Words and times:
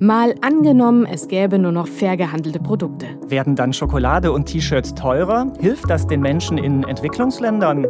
Mal 0.00 0.34
angenommen, 0.40 1.06
es 1.06 1.28
gäbe 1.28 1.58
nur 1.58 1.70
noch 1.70 1.86
fair 1.86 2.16
gehandelte 2.16 2.58
Produkte. 2.58 3.06
Werden 3.28 3.54
dann 3.54 3.72
Schokolade 3.72 4.32
und 4.32 4.46
T-Shirts 4.46 4.94
teurer? 4.94 5.52
Hilft 5.60 5.88
das 5.88 6.06
den 6.06 6.20
Menschen 6.20 6.58
in 6.58 6.82
Entwicklungsländern? 6.82 7.86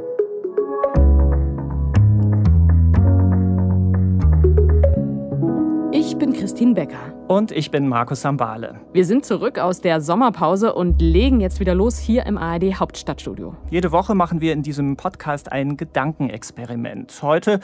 Christine 6.55 6.75
Becker. 6.75 7.13
Und 7.27 7.51
ich 7.51 7.73
bin 7.73 7.89
Markus 7.89 8.21
Sambale. 8.21 8.77
Wir 8.93 9.05
sind 9.05 9.27
zurück 9.27 9.59
aus 9.59 9.81
der 9.81 10.01
Sommerpause 10.01 10.73
und 10.73 11.03
legen 11.03 11.41
jetzt 11.41 11.59
wieder 11.59 11.75
los 11.75 11.99
hier 11.99 12.27
im 12.27 12.39
ARD 12.39 12.79
Hauptstadtstudio. 12.79 13.57
Jede 13.71 13.91
Woche 13.91 14.15
machen 14.15 14.41
wir 14.41 14.53
in 14.53 14.63
diesem 14.63 14.97
Podcast 14.97 15.51
ein 15.51 15.77
Gedankenexperiment. 15.77 17.21
Heute, 17.23 17.59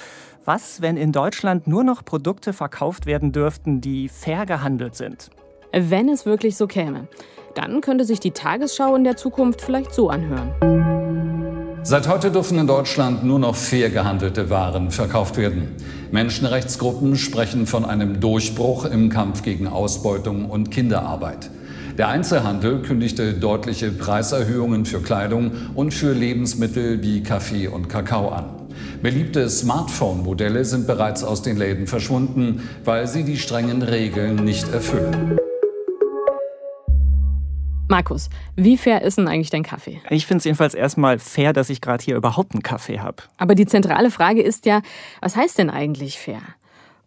was, 0.45 0.82
wenn 0.82 0.96
in 0.96 1.12
Deutschland 1.12 1.68
nur 1.68 1.84
noch 1.84 2.05
Produkte 2.05 2.52
verkauft 2.52 3.06
werden 3.06 3.30
dürften, 3.30 3.80
die 3.80 4.09
fair 4.09 4.45
gehandelt 4.45 4.96
sind? 4.96 5.30
Wenn 5.73 6.09
es 6.09 6.27
wirklich 6.27 6.57
so 6.57 6.66
käme, 6.66 7.07
dann 7.54 7.82
könnte 7.82 8.04
sich 8.04 8.18
die 8.18 8.32
Tagesschau 8.32 8.96
in 8.96 9.04
der 9.04 9.15
Zukunft 9.15 9.60
vielleicht 9.60 9.95
so 9.95 10.10
anhören. 10.10 10.99
Seit 11.83 12.09
heute 12.09 12.30
dürfen 12.30 12.59
in 12.59 12.66
Deutschland 12.66 13.25
nur 13.25 13.39
noch 13.39 13.57
fair 13.57 13.88
gehandelte 13.88 14.51
Waren 14.51 14.91
verkauft 14.91 15.38
werden. 15.38 15.69
Menschenrechtsgruppen 16.12 17.16
sprechen 17.16 17.66
von 17.66 17.87
einem 17.87 18.21
Durchbruch 18.21 18.84
im 18.84 19.09
Kampf 19.09 19.43
gegen 19.43 19.66
Ausbeutung 19.66 20.51
und 20.51 20.71
Kinderarbeit. 20.71 21.51
Der 21.97 22.09
Einzelhandel 22.09 22.83
kündigte 22.83 23.33
deutliche 23.33 23.91
Preiserhöhungen 23.91 24.85
für 24.85 25.01
Kleidung 25.01 25.52
und 25.74 25.95
für 25.95 26.12
Lebensmittel 26.12 27.02
wie 27.02 27.23
Kaffee 27.23 27.66
und 27.69 27.88
Kakao 27.88 28.29
an. 28.29 28.45
Beliebte 29.02 29.49
Smartphone-Modelle 29.49 30.66
sind 30.66 30.87
bereits 30.87 31.24
aus 31.24 31.41
den 31.41 31.57
Läden 31.57 31.87
verschwunden, 31.87 32.69
weil 32.85 33.07
sie 33.07 33.24
die 33.24 33.38
strengen 33.38 33.80
Regeln 33.80 34.37
nicht 34.37 34.71
erfüllen. 34.73 35.40
Markus, 37.91 38.30
wie 38.55 38.79
fair 38.79 39.02
ist 39.02 39.19
denn 39.19 39.27
eigentlich 39.27 39.51
dein 39.51 39.65
Kaffee? 39.65 40.01
Ich 40.10 40.24
finde 40.24 40.38
es 40.38 40.45
jedenfalls 40.45 40.74
erstmal 40.74 41.19
fair, 41.19 41.52
dass 41.52 41.71
ich 41.71 41.80
gerade 41.80 42.05
hier 42.05 42.15
überhaupt 42.15 42.52
einen 42.52 42.63
Kaffee 42.63 43.01
habe. 43.01 43.24
Aber 43.37 43.57
die 43.57 43.66
zentrale 43.66 44.13
Frage 44.13 44.43
ist 44.43 44.65
ja, 44.65 44.80
was 45.21 45.35
heißt 45.35 45.59
denn 45.59 45.71
eigentlich 45.71 46.16
fair? 46.21 46.38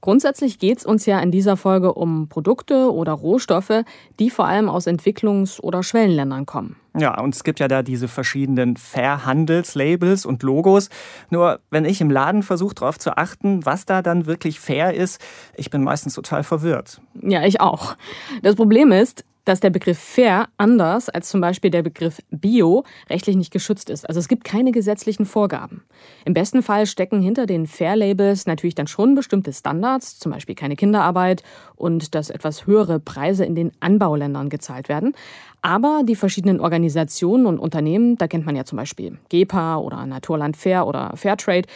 Grundsätzlich 0.01 0.59
geht 0.59 0.79
es 0.79 0.85
uns 0.85 1.05
ja 1.05 1.21
in 1.21 1.31
dieser 1.31 1.55
Folge 1.55 1.93
um 1.93 2.27
Produkte 2.27 2.91
oder 2.91 3.13
Rohstoffe, 3.13 3.85
die 4.19 4.29
vor 4.29 4.45
allem 4.45 4.67
aus 4.67 4.85
Entwicklungs- 4.85 5.61
oder 5.61 5.83
Schwellenländern 5.83 6.45
kommen. 6.45 6.75
Ja, 6.97 7.17
und 7.21 7.33
es 7.33 7.45
gibt 7.45 7.61
ja 7.61 7.69
da 7.69 7.81
diese 7.81 8.09
verschiedenen 8.09 8.75
Fair-Handelslabels 8.75 10.25
und 10.25 10.43
Logos. 10.43 10.89
Nur 11.29 11.61
wenn 11.69 11.85
ich 11.85 12.01
im 12.01 12.11
Laden 12.11 12.43
versuche 12.43 12.75
darauf 12.75 12.99
zu 12.99 13.15
achten, 13.15 13.65
was 13.65 13.85
da 13.85 14.01
dann 14.01 14.25
wirklich 14.25 14.59
fair 14.59 14.93
ist, 14.93 15.21
ich 15.55 15.69
bin 15.69 15.81
meistens 15.81 16.15
total 16.15 16.43
verwirrt. 16.43 16.99
Ja, 17.21 17.45
ich 17.45 17.61
auch. 17.61 17.95
Das 18.41 18.57
Problem 18.57 18.91
ist, 18.91 19.23
dass 19.45 19.59
der 19.59 19.69
Begriff 19.69 19.99
fair 19.99 20.47
anders 20.57 21.09
als 21.09 21.29
zum 21.29 21.41
Beispiel 21.41 21.71
der 21.71 21.83
Begriff 21.83 22.19
bio 22.31 22.83
rechtlich 23.09 23.35
nicht 23.35 23.51
geschützt 23.51 23.89
ist. 23.89 24.07
Also 24.07 24.19
es 24.19 24.27
gibt 24.27 24.43
keine 24.43 24.71
gesetzlichen 24.71 25.25
Vorgaben. 25.25 25.83
Im 26.25 26.33
besten 26.33 26.63
Fall 26.63 26.85
stecken 26.85 27.21
hinter 27.21 27.45
den 27.45 27.67
Fair-Labels 27.67 28.45
natürlich 28.45 28.75
dann 28.75 28.87
schon 28.87 29.15
bestimmte 29.15 29.53
Standards, 29.53 30.19
zum 30.19 30.31
Beispiel 30.31 30.55
keine 30.55 30.75
Kinderarbeit 30.75 31.43
und 31.75 32.15
dass 32.15 32.29
etwas 32.29 32.65
höhere 32.65 32.99
Preise 32.99 33.45
in 33.45 33.55
den 33.55 33.71
Anbauländern 33.79 34.49
gezahlt 34.49 34.89
werden. 34.89 35.13
Aber 35.61 36.01
die 36.03 36.15
verschiedenen 36.15 36.59
Organisationen 36.59 37.45
und 37.45 37.57
Unternehmen, 37.57 38.17
da 38.17 38.27
kennt 38.27 38.45
man 38.45 38.55
ja 38.55 38.65
zum 38.65 38.77
Beispiel 38.77 39.17
GEPA 39.29 39.77
oder 39.77 40.05
Naturland 40.05 40.57
Fair 40.57 40.85
oder 40.87 41.13
Fairtrade, 41.15 41.67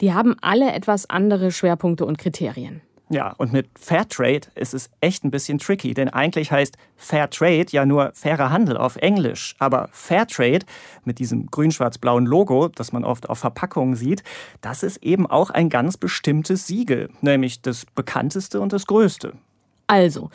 die 0.00 0.12
haben 0.12 0.34
alle 0.40 0.72
etwas 0.72 1.08
andere 1.08 1.52
Schwerpunkte 1.52 2.04
und 2.04 2.18
Kriterien. 2.18 2.82
Ja, 3.08 3.34
und 3.38 3.52
mit 3.52 3.68
Fairtrade 3.78 4.48
ist 4.56 4.74
es 4.74 4.90
echt 5.00 5.24
ein 5.24 5.30
bisschen 5.30 5.58
tricky, 5.58 5.94
denn 5.94 6.08
eigentlich 6.08 6.50
heißt 6.50 6.76
Fairtrade 6.96 7.66
ja 7.70 7.86
nur 7.86 8.10
fairer 8.14 8.50
Handel 8.50 8.76
auf 8.76 8.96
Englisch. 8.96 9.54
Aber 9.60 9.88
Fairtrade 9.92 10.66
mit 11.04 11.20
diesem 11.20 11.46
grün-schwarz-blauen 11.46 12.26
Logo, 12.26 12.66
das 12.66 12.92
man 12.92 13.04
oft 13.04 13.28
auf 13.28 13.38
Verpackungen 13.38 13.94
sieht, 13.94 14.24
das 14.60 14.82
ist 14.82 15.04
eben 15.04 15.26
auch 15.28 15.50
ein 15.50 15.68
ganz 15.68 15.96
bestimmtes 15.96 16.66
Siegel, 16.66 17.08
nämlich 17.20 17.62
das 17.62 17.86
bekannteste 17.86 18.60
und 18.60 18.72
das 18.72 18.86
größte. 18.86 19.34
Also, 19.86 20.30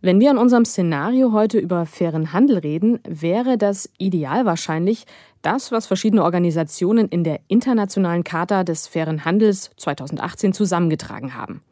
wenn 0.00 0.18
wir 0.18 0.32
in 0.32 0.38
unserem 0.38 0.64
Szenario 0.64 1.32
heute 1.32 1.58
über 1.58 1.86
fairen 1.86 2.32
Handel 2.32 2.58
reden, 2.58 2.98
wäre 3.08 3.56
das 3.56 3.88
ideal 3.98 4.44
wahrscheinlich 4.46 5.06
das, 5.42 5.70
was 5.70 5.86
verschiedene 5.86 6.24
Organisationen 6.24 7.06
in 7.08 7.22
der 7.22 7.38
Internationalen 7.46 8.24
Charta 8.24 8.64
des 8.64 8.88
fairen 8.88 9.24
Handels 9.24 9.70
2018 9.76 10.52
zusammengetragen 10.52 11.34
haben 11.34 11.62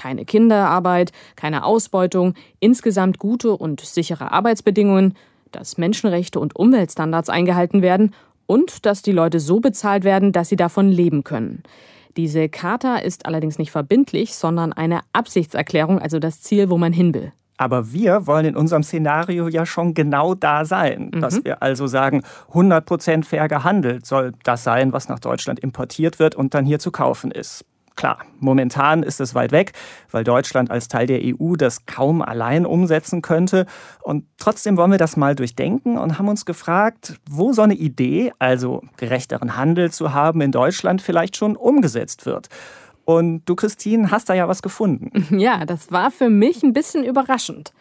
keine 0.00 0.24
Kinderarbeit, 0.24 1.12
keine 1.36 1.64
Ausbeutung, 1.64 2.34
insgesamt 2.58 3.18
gute 3.18 3.52
und 3.52 3.80
sichere 3.80 4.32
Arbeitsbedingungen, 4.32 5.14
dass 5.52 5.76
Menschenrechte 5.76 6.40
und 6.40 6.56
Umweltstandards 6.56 7.28
eingehalten 7.28 7.82
werden 7.82 8.14
und 8.46 8.86
dass 8.86 9.02
die 9.02 9.12
Leute 9.12 9.40
so 9.40 9.60
bezahlt 9.60 10.04
werden, 10.04 10.32
dass 10.32 10.48
sie 10.48 10.56
davon 10.56 10.88
leben 10.88 11.22
können. 11.22 11.62
Diese 12.16 12.48
Charta 12.48 12.96
ist 12.96 13.26
allerdings 13.26 13.58
nicht 13.58 13.70
verbindlich, 13.70 14.34
sondern 14.34 14.72
eine 14.72 15.00
Absichtserklärung, 15.12 15.98
also 15.98 16.18
das 16.18 16.40
Ziel, 16.40 16.70
wo 16.70 16.78
man 16.78 16.94
hin 16.94 17.12
will. 17.12 17.32
Aber 17.58 17.92
wir 17.92 18.26
wollen 18.26 18.46
in 18.46 18.56
unserem 18.56 18.82
Szenario 18.82 19.46
ja 19.48 19.66
schon 19.66 19.92
genau 19.92 20.34
da 20.34 20.64
sein. 20.64 21.10
Mhm. 21.12 21.20
Dass 21.20 21.44
wir 21.44 21.62
also 21.62 21.86
sagen, 21.86 22.22
100% 22.54 23.24
fair 23.24 23.48
gehandelt 23.48 24.06
soll 24.06 24.32
das 24.44 24.64
sein, 24.64 24.94
was 24.94 25.10
nach 25.10 25.18
Deutschland 25.18 25.60
importiert 25.60 26.18
wird 26.18 26.34
und 26.34 26.54
dann 26.54 26.64
hier 26.64 26.78
zu 26.78 26.90
kaufen 26.90 27.30
ist. 27.30 27.66
Klar, 28.00 28.24
momentan 28.38 29.02
ist 29.02 29.20
es 29.20 29.34
weit 29.34 29.52
weg, 29.52 29.74
weil 30.10 30.24
Deutschland 30.24 30.70
als 30.70 30.88
Teil 30.88 31.06
der 31.06 31.20
EU 31.22 31.56
das 31.56 31.84
kaum 31.84 32.22
allein 32.22 32.64
umsetzen 32.64 33.20
könnte. 33.20 33.66
Und 34.02 34.24
trotzdem 34.38 34.78
wollen 34.78 34.90
wir 34.90 34.96
das 34.96 35.18
mal 35.18 35.34
durchdenken 35.34 35.98
und 35.98 36.18
haben 36.18 36.28
uns 36.28 36.46
gefragt, 36.46 37.20
wo 37.28 37.52
so 37.52 37.60
eine 37.60 37.74
Idee, 37.74 38.32
also 38.38 38.80
gerechteren 38.96 39.54
Handel 39.54 39.92
zu 39.92 40.14
haben 40.14 40.40
in 40.40 40.50
Deutschland, 40.50 41.02
vielleicht 41.02 41.36
schon 41.36 41.56
umgesetzt 41.56 42.24
wird. 42.24 42.48
Und 43.04 43.44
du, 43.44 43.54
Christine, 43.54 44.10
hast 44.10 44.30
da 44.30 44.34
ja 44.34 44.48
was 44.48 44.62
gefunden. 44.62 45.10
Ja, 45.38 45.66
das 45.66 45.92
war 45.92 46.10
für 46.10 46.30
mich 46.30 46.62
ein 46.62 46.72
bisschen 46.72 47.04
überraschend. 47.04 47.74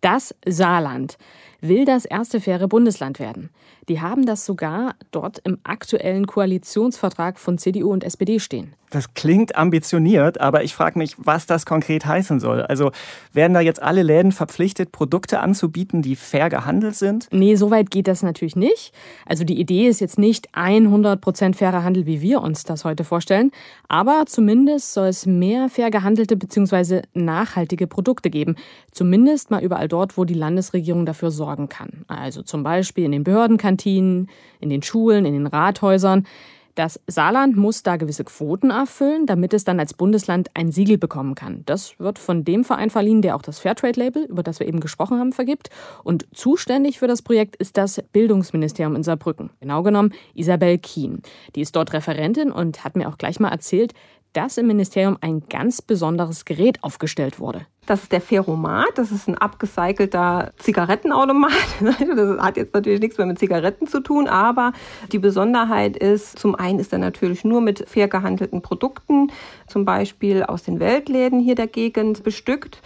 Das 0.00 0.34
Saarland 0.44 1.18
will 1.60 1.84
das 1.84 2.04
erste 2.04 2.40
faire 2.40 2.66
Bundesland 2.66 3.20
werden. 3.20 3.50
Die 3.88 4.00
haben 4.00 4.26
das 4.26 4.44
sogar 4.44 4.96
dort 5.12 5.38
im 5.44 5.58
aktuellen 5.62 6.26
Koalitionsvertrag 6.26 7.38
von 7.38 7.58
CDU 7.58 7.92
und 7.92 8.02
SPD 8.02 8.40
stehen. 8.40 8.74
Das 8.92 9.14
klingt 9.14 9.56
ambitioniert, 9.56 10.38
aber 10.38 10.64
ich 10.64 10.74
frage 10.74 10.98
mich, 10.98 11.16
was 11.16 11.46
das 11.46 11.64
konkret 11.64 12.04
heißen 12.04 12.40
soll. 12.40 12.60
Also 12.60 12.92
werden 13.32 13.54
da 13.54 13.60
jetzt 13.60 13.82
alle 13.82 14.02
Läden 14.02 14.32
verpflichtet, 14.32 14.92
Produkte 14.92 15.40
anzubieten, 15.40 16.02
die 16.02 16.14
fair 16.14 16.50
gehandelt 16.50 16.94
sind? 16.94 17.26
Nee, 17.32 17.54
so 17.54 17.70
weit 17.70 17.90
geht 17.90 18.06
das 18.06 18.22
natürlich 18.22 18.54
nicht. 18.54 18.92
Also 19.24 19.44
die 19.44 19.58
Idee 19.58 19.88
ist 19.88 20.00
jetzt 20.00 20.18
nicht 20.18 20.54
100% 20.54 21.54
fairer 21.54 21.84
Handel, 21.84 22.04
wie 22.04 22.20
wir 22.20 22.42
uns 22.42 22.64
das 22.64 22.84
heute 22.84 23.02
vorstellen, 23.02 23.50
aber 23.88 24.24
zumindest 24.26 24.92
soll 24.92 25.08
es 25.08 25.24
mehr 25.24 25.70
fair 25.70 25.90
gehandelte 25.90 26.36
bzw. 26.36 27.00
nachhaltige 27.14 27.86
Produkte 27.86 28.28
geben. 28.28 28.56
Zumindest 28.90 29.50
mal 29.50 29.64
überall 29.64 29.88
dort, 29.88 30.18
wo 30.18 30.26
die 30.26 30.34
Landesregierung 30.34 31.06
dafür 31.06 31.30
sorgen 31.30 31.70
kann. 31.70 32.04
Also 32.08 32.42
zum 32.42 32.62
Beispiel 32.62 33.06
in 33.06 33.12
den 33.12 33.24
Behördenkantinen, 33.24 34.28
in 34.60 34.68
den 34.68 34.82
Schulen, 34.82 35.24
in 35.24 35.32
den 35.32 35.46
Rathäusern. 35.46 36.26
Das 36.74 36.98
Saarland 37.06 37.56
muss 37.56 37.82
da 37.82 37.96
gewisse 37.96 38.24
Quoten 38.24 38.70
erfüllen, 38.70 39.26
damit 39.26 39.52
es 39.52 39.64
dann 39.64 39.78
als 39.78 39.92
Bundesland 39.92 40.48
ein 40.54 40.72
Siegel 40.72 40.96
bekommen 40.96 41.34
kann. 41.34 41.62
Das 41.66 41.98
wird 41.98 42.18
von 42.18 42.44
dem 42.44 42.64
Verein 42.64 42.88
verliehen, 42.88 43.20
der 43.20 43.36
auch 43.36 43.42
das 43.42 43.58
Fairtrade-Label, 43.58 44.24
über 44.24 44.42
das 44.42 44.58
wir 44.58 44.66
eben 44.66 44.80
gesprochen 44.80 45.18
haben, 45.18 45.32
vergibt. 45.32 45.68
Und 46.02 46.26
zuständig 46.34 46.98
für 46.98 47.06
das 47.06 47.20
Projekt 47.20 47.56
ist 47.56 47.76
das 47.76 48.02
Bildungsministerium 48.12 48.96
in 48.96 49.02
Saarbrücken. 49.02 49.50
Genau 49.60 49.82
genommen 49.82 50.14
Isabel 50.34 50.78
Kien. 50.78 51.20
Die 51.54 51.60
ist 51.60 51.76
dort 51.76 51.92
Referentin 51.92 52.50
und 52.50 52.84
hat 52.84 52.96
mir 52.96 53.08
auch 53.08 53.18
gleich 53.18 53.38
mal 53.38 53.50
erzählt, 53.50 53.92
dass 54.32 54.56
im 54.56 54.66
Ministerium 54.66 55.18
ein 55.20 55.42
ganz 55.50 55.82
besonderes 55.82 56.46
Gerät 56.46 56.82
aufgestellt 56.82 57.38
wurde. 57.38 57.66
Das 57.84 58.04
ist 58.04 58.12
der 58.12 58.20
Ferromat, 58.20 58.90
das 58.94 59.10
ist 59.10 59.28
ein 59.28 59.36
abgecycelter 59.36 60.52
Zigarettenautomat. 60.58 61.50
Das 62.14 62.38
hat 62.40 62.56
jetzt 62.56 62.74
natürlich 62.74 63.00
nichts 63.00 63.18
mehr 63.18 63.26
mit 63.26 63.40
Zigaretten 63.40 63.88
zu 63.88 64.00
tun, 64.00 64.28
aber 64.28 64.72
die 65.10 65.18
Besonderheit 65.18 65.96
ist, 65.96 66.38
zum 66.38 66.54
einen 66.54 66.78
ist 66.78 66.92
er 66.92 67.00
natürlich 67.00 67.44
nur 67.44 67.60
mit 67.60 67.88
fair 67.88 68.06
gehandelten 68.06 68.62
Produkten, 68.62 69.32
zum 69.66 69.84
Beispiel 69.84 70.44
aus 70.44 70.62
den 70.62 70.78
Weltläden 70.78 71.40
hier 71.40 71.56
der 71.56 71.66
Gegend 71.66 72.22
bestückt 72.22 72.82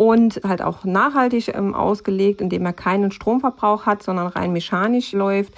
und 0.00 0.40
halt 0.44 0.62
auch 0.62 0.84
nachhaltig 0.84 1.48
ähm, 1.54 1.74
ausgelegt, 1.74 2.40
indem 2.40 2.64
er 2.64 2.72
keinen 2.72 3.12
Stromverbrauch 3.12 3.84
hat, 3.84 4.02
sondern 4.02 4.28
rein 4.28 4.50
mechanisch 4.50 5.12
läuft 5.12 5.52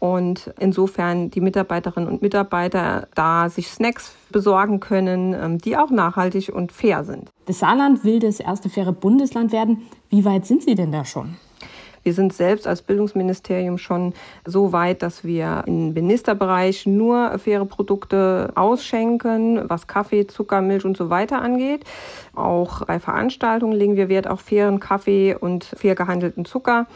und 0.00 0.52
insofern 0.58 1.30
die 1.30 1.40
Mitarbeiterinnen 1.40 2.08
und 2.08 2.22
Mitarbeiter 2.22 3.06
da 3.14 3.48
sich 3.48 3.68
Snacks 3.68 4.14
besorgen 4.32 4.80
können, 4.80 5.34
ähm, 5.34 5.58
die 5.58 5.76
auch 5.76 5.90
nachhaltig 5.90 6.48
und 6.52 6.72
fair 6.72 7.04
sind. 7.04 7.30
Das 7.46 7.60
Saarland 7.60 8.02
will 8.02 8.18
das 8.18 8.40
erste 8.40 8.68
faire 8.68 8.92
Bundesland 8.92 9.52
werden. 9.52 9.82
Wie 10.08 10.24
weit 10.24 10.46
sind 10.46 10.62
Sie 10.62 10.74
denn 10.74 10.90
da 10.90 11.04
schon? 11.04 11.36
Wir 12.02 12.14
sind 12.14 12.32
selbst 12.32 12.66
als 12.66 12.80
Bildungsministerium 12.80 13.76
schon 13.76 14.14
so 14.46 14.72
weit, 14.72 15.02
dass 15.02 15.22
wir 15.22 15.64
im 15.66 15.92
Ministerbereich 15.92 16.86
nur 16.86 17.38
faire 17.38 17.66
Produkte 17.66 18.52
ausschenken, 18.54 19.68
was 19.68 19.86
Kaffee, 19.86 20.26
Zucker, 20.26 20.62
Milch 20.62 20.86
und 20.86 20.96
so 20.96 21.10
weiter 21.10 21.42
angeht. 21.42 21.84
Auch 22.34 22.86
bei 22.86 22.98
Veranstaltungen 22.98 23.74
legen 23.74 23.96
wir 23.96 24.08
Wert 24.08 24.28
auf 24.28 24.40
fairen 24.40 24.80
Kaffee 24.80 25.34
und 25.34 25.64
fair 25.64 25.94
gehandelten 25.94 26.46
Zucker. 26.46 26.86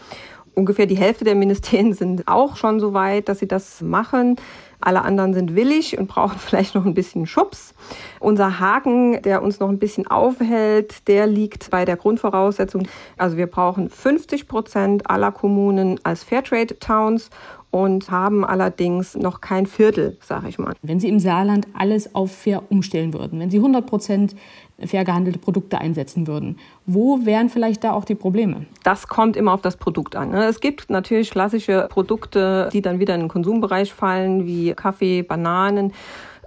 Ungefähr 0.54 0.86
die 0.86 0.96
Hälfte 0.96 1.24
der 1.24 1.34
Ministerien 1.34 1.92
sind 1.94 2.28
auch 2.28 2.56
schon 2.56 2.80
so 2.80 2.94
weit, 2.94 3.28
dass 3.28 3.38
sie 3.38 3.48
das 3.48 3.80
machen. 3.80 4.36
Alle 4.80 5.02
anderen 5.02 5.32
sind 5.32 5.54
willig 5.54 5.98
und 5.98 6.08
brauchen 6.08 6.38
vielleicht 6.38 6.74
noch 6.74 6.84
ein 6.84 6.94
bisschen 6.94 7.26
Schubs. 7.26 7.74
Unser 8.20 8.60
Haken, 8.60 9.22
der 9.22 9.42
uns 9.42 9.60
noch 9.60 9.68
ein 9.68 9.78
bisschen 9.78 10.06
aufhält, 10.06 11.08
der 11.08 11.26
liegt 11.26 11.70
bei 11.70 11.84
der 11.84 11.96
Grundvoraussetzung. 11.96 12.86
Also 13.16 13.36
wir 13.36 13.46
brauchen 13.46 13.88
50 13.90 14.46
Prozent 14.48 15.10
aller 15.10 15.32
Kommunen 15.32 15.98
als 16.04 16.22
Fairtrade 16.22 16.78
Towns 16.78 17.30
und 17.74 18.08
haben 18.08 18.44
allerdings 18.44 19.16
noch 19.16 19.40
kein 19.40 19.66
Viertel, 19.66 20.16
sage 20.20 20.48
ich 20.48 20.60
mal. 20.60 20.74
Wenn 20.82 21.00
Sie 21.00 21.08
im 21.08 21.18
Saarland 21.18 21.66
alles 21.76 22.14
auf 22.14 22.30
fair 22.30 22.62
umstellen 22.70 23.12
würden, 23.12 23.40
wenn 23.40 23.50
Sie 23.50 23.56
100 23.56 23.84
Prozent 23.84 24.36
fair 24.84 25.04
gehandelte 25.04 25.38
Produkte 25.38 25.78
einsetzen 25.78 26.26
würden, 26.26 26.58
wo 26.86 27.24
wären 27.24 27.48
vielleicht 27.48 27.84
da 27.84 27.92
auch 27.92 28.04
die 28.04 28.14
Probleme? 28.14 28.66
Das 28.82 29.08
kommt 29.08 29.36
immer 29.36 29.52
auf 29.52 29.62
das 29.62 29.76
Produkt 29.76 30.16
an. 30.16 30.30
Ne? 30.30 30.44
Es 30.46 30.60
gibt 30.60 30.90
natürlich 30.90 31.30
klassische 31.30 31.86
Produkte, 31.90 32.68
die 32.72 32.82
dann 32.82 32.98
wieder 32.98 33.14
in 33.14 33.20
den 33.20 33.28
Konsumbereich 33.28 33.92
fallen, 33.92 34.46
wie 34.46 34.74
Kaffee, 34.74 35.22
Bananen 35.22 35.92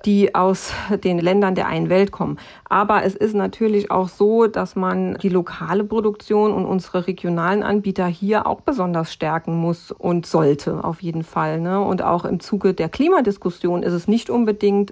die 0.06 0.36
aus 0.36 0.72
den 1.04 1.20
Ländern 1.20 1.56
der 1.56 1.68
einen 1.68 1.90
Welt 1.90 2.12
kommen. 2.12 2.38
Aber 2.70 3.04
es 3.04 3.16
ist 3.16 3.36
natürlich 3.36 3.92
auch 3.92 4.10
so, 4.10 4.48
dass 4.48 4.76
man 4.76 5.18
die 5.22 5.30
lokale 5.30 5.84
Produktion 5.84 6.54
und 6.54 6.66
unsere 6.66 7.08
regionalen 7.08 7.64
Anbieter 7.64 8.08
hier 8.08 8.48
auch 8.48 8.62
besonders 8.62 9.12
stärken 9.12 9.56
muss 9.56 9.92
und 9.92 10.26
sollte, 10.26 10.84
auf 10.84 11.02
jeden 11.02 11.24
Fall. 11.24 11.60
Ne? 11.60 11.82
Und 11.82 12.02
auch 12.02 12.26
im 12.26 12.40
Zuge 12.40 12.74
der 12.74 12.90
Klimadiskussion 12.90 13.84
ist 13.84 13.94
es 13.94 14.08
nicht 14.08 14.30
unbedingt 14.30 14.92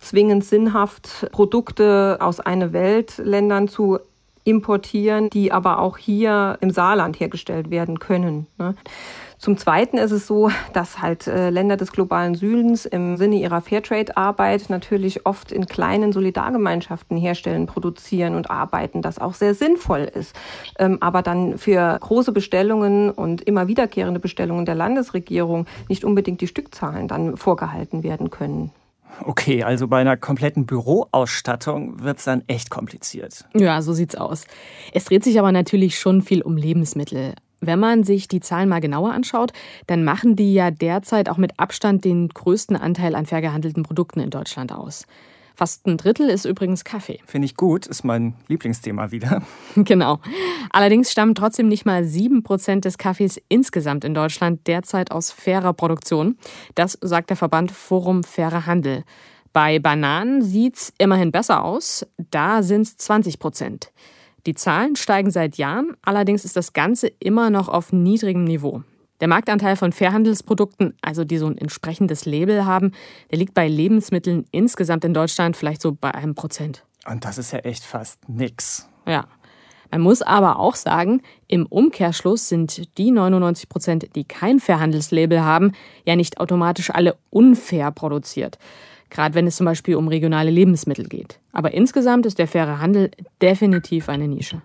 zwingend 0.00 0.44
sinnhaft, 0.44 1.28
Produkte 1.32 2.18
aus 2.20 2.40
einer 2.40 2.72
Welt 2.72 3.18
Ländern 3.18 3.68
zu 3.68 3.98
importieren, 4.44 5.30
die 5.30 5.52
aber 5.52 5.78
auch 5.78 5.98
hier 5.98 6.58
im 6.60 6.70
Saarland 6.70 7.20
hergestellt 7.20 7.70
werden 7.70 7.98
können. 7.98 8.46
Ne? 8.58 8.74
Zum 9.38 9.56
Zweiten 9.56 9.96
ist 9.96 10.10
es 10.10 10.26
so, 10.26 10.50
dass 10.74 11.00
halt 11.00 11.26
äh, 11.26 11.48
Länder 11.48 11.78
des 11.78 11.92
globalen 11.92 12.34
Südens 12.34 12.84
im 12.84 13.16
Sinne 13.16 13.36
ihrer 13.36 13.62
Fairtrade-Arbeit 13.62 14.68
natürlich 14.68 15.24
oft 15.24 15.50
in 15.50 15.64
kleinen 15.64 16.12
Solidargemeinschaften 16.12 17.16
herstellen, 17.16 17.66
produzieren 17.66 18.34
und 18.34 18.50
arbeiten, 18.50 19.00
das 19.00 19.18
auch 19.18 19.32
sehr 19.32 19.54
sinnvoll 19.54 20.00
ist. 20.00 20.36
Ähm, 20.78 20.98
aber 21.00 21.22
dann 21.22 21.56
für 21.56 21.98
große 22.00 22.32
Bestellungen 22.32 23.10
und 23.10 23.40
immer 23.40 23.66
wiederkehrende 23.66 24.20
Bestellungen 24.20 24.66
der 24.66 24.74
Landesregierung 24.74 25.66
nicht 25.88 26.04
unbedingt 26.04 26.42
die 26.42 26.46
Stückzahlen 26.46 27.08
dann 27.08 27.38
vorgehalten 27.38 28.02
werden 28.02 28.28
können. 28.28 28.72
Okay, 29.22 29.62
also 29.62 29.88
bei 29.88 30.00
einer 30.00 30.16
kompletten 30.16 30.66
Büroausstattung 30.66 32.02
wird 32.02 32.18
es 32.18 32.24
dann 32.24 32.42
echt 32.46 32.70
kompliziert. 32.70 33.44
Ja, 33.54 33.82
so 33.82 33.92
sieht's 33.92 34.14
aus. 34.14 34.44
Es 34.92 35.04
dreht 35.04 35.24
sich 35.24 35.38
aber 35.38 35.52
natürlich 35.52 35.98
schon 35.98 36.22
viel 36.22 36.42
um 36.42 36.56
Lebensmittel. 36.56 37.34
Wenn 37.60 37.78
man 37.78 38.04
sich 38.04 38.26
die 38.26 38.40
Zahlen 38.40 38.68
mal 38.68 38.80
genauer 38.80 39.12
anschaut, 39.12 39.52
dann 39.86 40.02
machen 40.02 40.34
die 40.34 40.54
ja 40.54 40.70
derzeit 40.70 41.28
auch 41.28 41.36
mit 41.36 41.60
Abstand 41.60 42.04
den 42.04 42.28
größten 42.28 42.76
Anteil 42.76 43.14
an 43.14 43.26
fair 43.26 43.42
gehandelten 43.42 43.82
Produkten 43.82 44.20
in 44.20 44.30
Deutschland 44.30 44.72
aus. 44.72 45.06
Fast 45.60 45.86
ein 45.86 45.98
Drittel 45.98 46.30
ist 46.30 46.46
übrigens 46.46 46.84
Kaffee. 46.84 47.20
Finde 47.26 47.44
ich 47.44 47.54
gut, 47.54 47.86
ist 47.86 48.02
mein 48.02 48.32
Lieblingsthema 48.48 49.10
wieder. 49.10 49.42
genau. 49.76 50.18
Allerdings 50.70 51.12
stammen 51.12 51.34
trotzdem 51.34 51.68
nicht 51.68 51.84
mal 51.84 52.02
sieben 52.02 52.42
Prozent 52.42 52.86
des 52.86 52.96
Kaffees 52.96 53.38
insgesamt 53.50 54.06
in 54.06 54.14
Deutschland 54.14 54.66
derzeit 54.66 55.10
aus 55.10 55.30
fairer 55.30 55.74
Produktion. 55.74 56.38
Das 56.76 56.96
sagt 57.02 57.28
der 57.28 57.36
Verband 57.36 57.72
Forum 57.72 58.24
Fairer 58.24 58.64
Handel. 58.64 59.04
Bei 59.52 59.78
Bananen 59.78 60.40
sieht 60.40 60.76
es 60.76 60.94
immerhin 60.96 61.30
besser 61.30 61.62
aus. 61.62 62.06
Da 62.30 62.62
sind 62.62 62.86
es 62.86 62.96
20 62.96 63.38
Prozent. 63.38 63.92
Die 64.46 64.54
Zahlen 64.54 64.96
steigen 64.96 65.30
seit 65.30 65.58
Jahren, 65.58 65.94
allerdings 66.00 66.46
ist 66.46 66.56
das 66.56 66.72
Ganze 66.72 67.08
immer 67.18 67.50
noch 67.50 67.68
auf 67.68 67.92
niedrigem 67.92 68.44
Niveau. 68.44 68.82
Der 69.20 69.28
Marktanteil 69.28 69.76
von 69.76 69.92
Fairhandelsprodukten, 69.92 70.94
also 71.02 71.24
die 71.24 71.38
so 71.38 71.46
ein 71.46 71.58
entsprechendes 71.58 72.24
Label 72.24 72.64
haben, 72.64 72.92
der 73.30 73.38
liegt 73.38 73.54
bei 73.54 73.68
Lebensmitteln 73.68 74.46
insgesamt 74.50 75.04
in 75.04 75.14
Deutschland 75.14 75.56
vielleicht 75.56 75.82
so 75.82 75.92
bei 75.92 76.14
einem 76.14 76.34
Prozent. 76.34 76.84
Und 77.06 77.24
das 77.24 77.38
ist 77.38 77.52
ja 77.52 77.60
echt 77.60 77.84
fast 77.84 78.28
nix. 78.28 78.88
Ja. 79.06 79.26
Man 79.90 80.02
muss 80.02 80.22
aber 80.22 80.60
auch 80.60 80.76
sagen, 80.76 81.20
im 81.48 81.66
Umkehrschluss 81.66 82.48
sind 82.48 82.96
die 82.96 83.10
99 83.10 83.68
Prozent, 83.68 84.14
die 84.14 84.22
kein 84.22 84.60
Fairhandelslabel 84.60 85.42
haben, 85.42 85.72
ja 86.06 86.14
nicht 86.14 86.38
automatisch 86.38 86.90
alle 86.90 87.16
unfair 87.30 87.90
produziert 87.90 88.58
gerade 89.10 89.34
wenn 89.34 89.46
es 89.46 89.56
zum 89.56 89.66
Beispiel 89.66 89.96
um 89.96 90.08
regionale 90.08 90.50
Lebensmittel 90.50 91.06
geht. 91.06 91.40
Aber 91.52 91.74
insgesamt 91.74 92.26
ist 92.26 92.38
der 92.38 92.48
faire 92.48 92.80
Handel 92.80 93.10
definitiv 93.42 94.08
eine 94.08 94.28
Nische. 94.28 94.62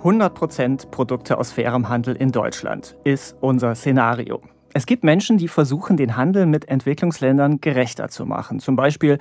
Prozent 0.00 0.90
Produkte 0.90 1.38
aus 1.38 1.50
fairem 1.50 1.88
Handel 1.88 2.14
in 2.14 2.30
Deutschland 2.30 2.96
ist 3.04 3.36
unser 3.40 3.74
Szenario. 3.74 4.40
Es 4.72 4.86
gibt 4.86 5.02
Menschen, 5.02 5.38
die 5.38 5.48
versuchen, 5.48 5.96
den 5.96 6.16
Handel 6.16 6.46
mit 6.46 6.68
Entwicklungsländern 6.68 7.60
gerechter 7.60 8.08
zu 8.08 8.24
machen. 8.24 8.60
Zum 8.60 8.76
Beispiel 8.76 9.18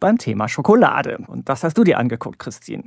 beim 0.00 0.18
Thema 0.18 0.48
Schokolade. 0.48 1.18
Und 1.28 1.48
das 1.48 1.62
hast 1.62 1.78
du 1.78 1.84
dir 1.84 1.98
angeguckt, 1.98 2.38
Christine. 2.38 2.84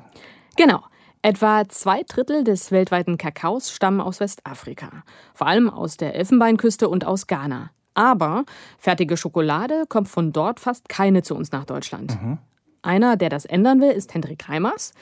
Genau. 0.58 0.84
Etwa 1.22 1.68
zwei 1.68 2.04
Drittel 2.04 2.44
des 2.44 2.72
weltweiten 2.72 3.18
Kakaos 3.18 3.72
stammen 3.72 4.00
aus 4.00 4.20
Westafrika, 4.20 5.04
vor 5.34 5.48
allem 5.48 5.70
aus 5.70 5.98
der 5.98 6.16
Elfenbeinküste 6.16 6.88
und 6.88 7.06
aus 7.06 7.28
Ghana. 7.28 7.72
Aber 7.94 8.46
fertige 8.78 9.18
Schokolade 9.18 9.84
kommt 9.90 10.08
von 10.08 10.32
dort 10.32 10.60
fast 10.60 10.88
keine 10.88 11.22
zu 11.22 11.36
uns 11.36 11.52
nach 11.52 11.66
Deutschland. 11.66 12.22
Mhm. 12.22 12.38
Einer, 12.82 13.18
der 13.18 13.30
das 13.30 13.46
ändern 13.46 13.82
will, 13.82 13.92
ist 13.92 14.14
Hendrik 14.14 14.48
Reimers. 14.48 14.94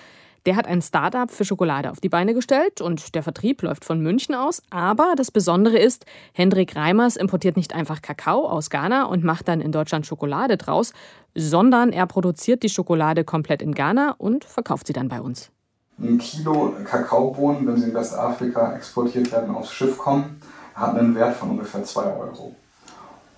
Der 0.47 0.55
hat 0.55 0.65
ein 0.65 0.81
Startup 0.81 1.29
für 1.29 1.45
Schokolade 1.45 1.91
auf 1.91 1.99
die 1.99 2.09
Beine 2.09 2.33
gestellt 2.33 2.81
und 2.81 3.13
der 3.13 3.21
Vertrieb 3.21 3.61
läuft 3.61 3.85
von 3.85 4.01
München 4.01 4.33
aus. 4.33 4.63
Aber 4.71 5.13
das 5.15 5.29
Besondere 5.29 5.77
ist, 5.77 6.05
Hendrik 6.33 6.75
Reimers 6.75 7.17
importiert 7.17 7.57
nicht 7.57 7.75
einfach 7.75 8.01
Kakao 8.01 8.47
aus 8.47 8.71
Ghana 8.71 9.05
und 9.05 9.23
macht 9.23 9.47
dann 9.47 9.61
in 9.61 9.71
Deutschland 9.71 10.07
Schokolade 10.07 10.57
draus, 10.57 10.94
sondern 11.35 11.91
er 11.91 12.07
produziert 12.07 12.63
die 12.63 12.69
Schokolade 12.69 13.23
komplett 13.23 13.61
in 13.61 13.75
Ghana 13.75 14.15
und 14.17 14.45
verkauft 14.45 14.88
sie 14.88 14.94
dann 14.94 15.09
bei 15.09 15.21
uns 15.21 15.51
ein 15.99 16.17
Kilo 16.17 16.73
Kakaobohnen, 16.83 17.67
wenn 17.67 17.77
sie 17.77 17.89
in 17.89 17.93
Westafrika 17.93 18.75
exportiert 18.75 19.31
werden, 19.31 19.53
aufs 19.55 19.71
Schiff 19.71 19.97
kommen, 19.97 20.39
hat 20.75 20.95
einen 20.95 21.15
Wert 21.15 21.35
von 21.35 21.51
ungefähr 21.51 21.83
2 21.83 22.01
Euro. 22.03 22.55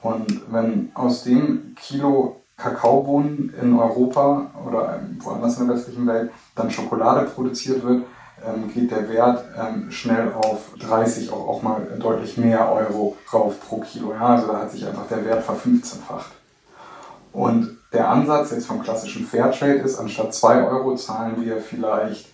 Und 0.01 0.41
wenn 0.51 0.91
aus 0.93 1.23
dem 1.23 1.75
Kilo 1.75 2.38
Kakaobohnen 2.61 3.53
in 3.61 3.77
Europa 3.77 4.51
oder 4.67 4.99
woanders 5.19 5.57
in 5.57 5.67
der 5.67 5.75
westlichen 5.75 6.07
Welt 6.07 6.31
dann 6.55 6.69
Schokolade 6.69 7.25
produziert 7.29 7.83
wird, 7.83 8.03
ähm, 8.45 8.71
geht 8.73 8.91
der 8.91 9.09
Wert 9.09 9.43
ähm, 9.57 9.91
schnell 9.91 10.31
auf 10.33 10.73
30, 10.79 11.31
auch, 11.31 11.61
mal 11.61 11.81
deutlich 11.99 12.37
mehr 12.37 12.71
Euro 12.71 13.17
rauf 13.33 13.59
pro 13.67 13.77
Kilo. 13.79 14.13
Also 14.13 14.47
da 14.47 14.59
hat 14.59 14.71
sich 14.71 14.85
einfach 14.85 15.07
der 15.07 15.25
Wert 15.25 15.43
verfünfzehnfacht. 15.43 16.31
Und 17.31 17.77
der 17.93 18.09
Ansatz 18.09 18.51
jetzt 18.51 18.67
vom 18.67 18.81
klassischen 18.81 19.25
Fairtrade 19.25 19.73
ist, 19.73 19.97
anstatt 19.97 20.33
2 20.33 20.63
Euro 20.63 20.95
zahlen 20.95 21.41
wir 21.43 21.57
vielleicht 21.57 22.29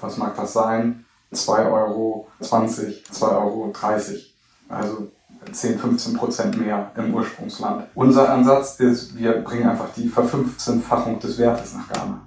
was 0.00 0.16
mag 0.16 0.36
das 0.36 0.52
sein? 0.52 1.04
2,20 1.32 1.72
Euro, 1.72 2.28
2,30 2.40 3.22
Euro. 3.22 3.72
Also 4.68 5.08
10, 5.52 5.78
15 5.78 6.14
Prozent 6.14 6.58
mehr 6.58 6.90
im 6.96 7.14
Ursprungsland. 7.14 7.86
Unser 7.94 8.30
Ansatz 8.30 8.80
ist, 8.80 9.16
wir 9.16 9.32
bringen 9.42 9.68
einfach 9.68 9.88
die 9.96 10.08
Verfünfzehnfachung 10.08 11.18
des 11.18 11.38
Wertes 11.38 11.74
nach 11.74 11.88
Ghana, 11.88 12.20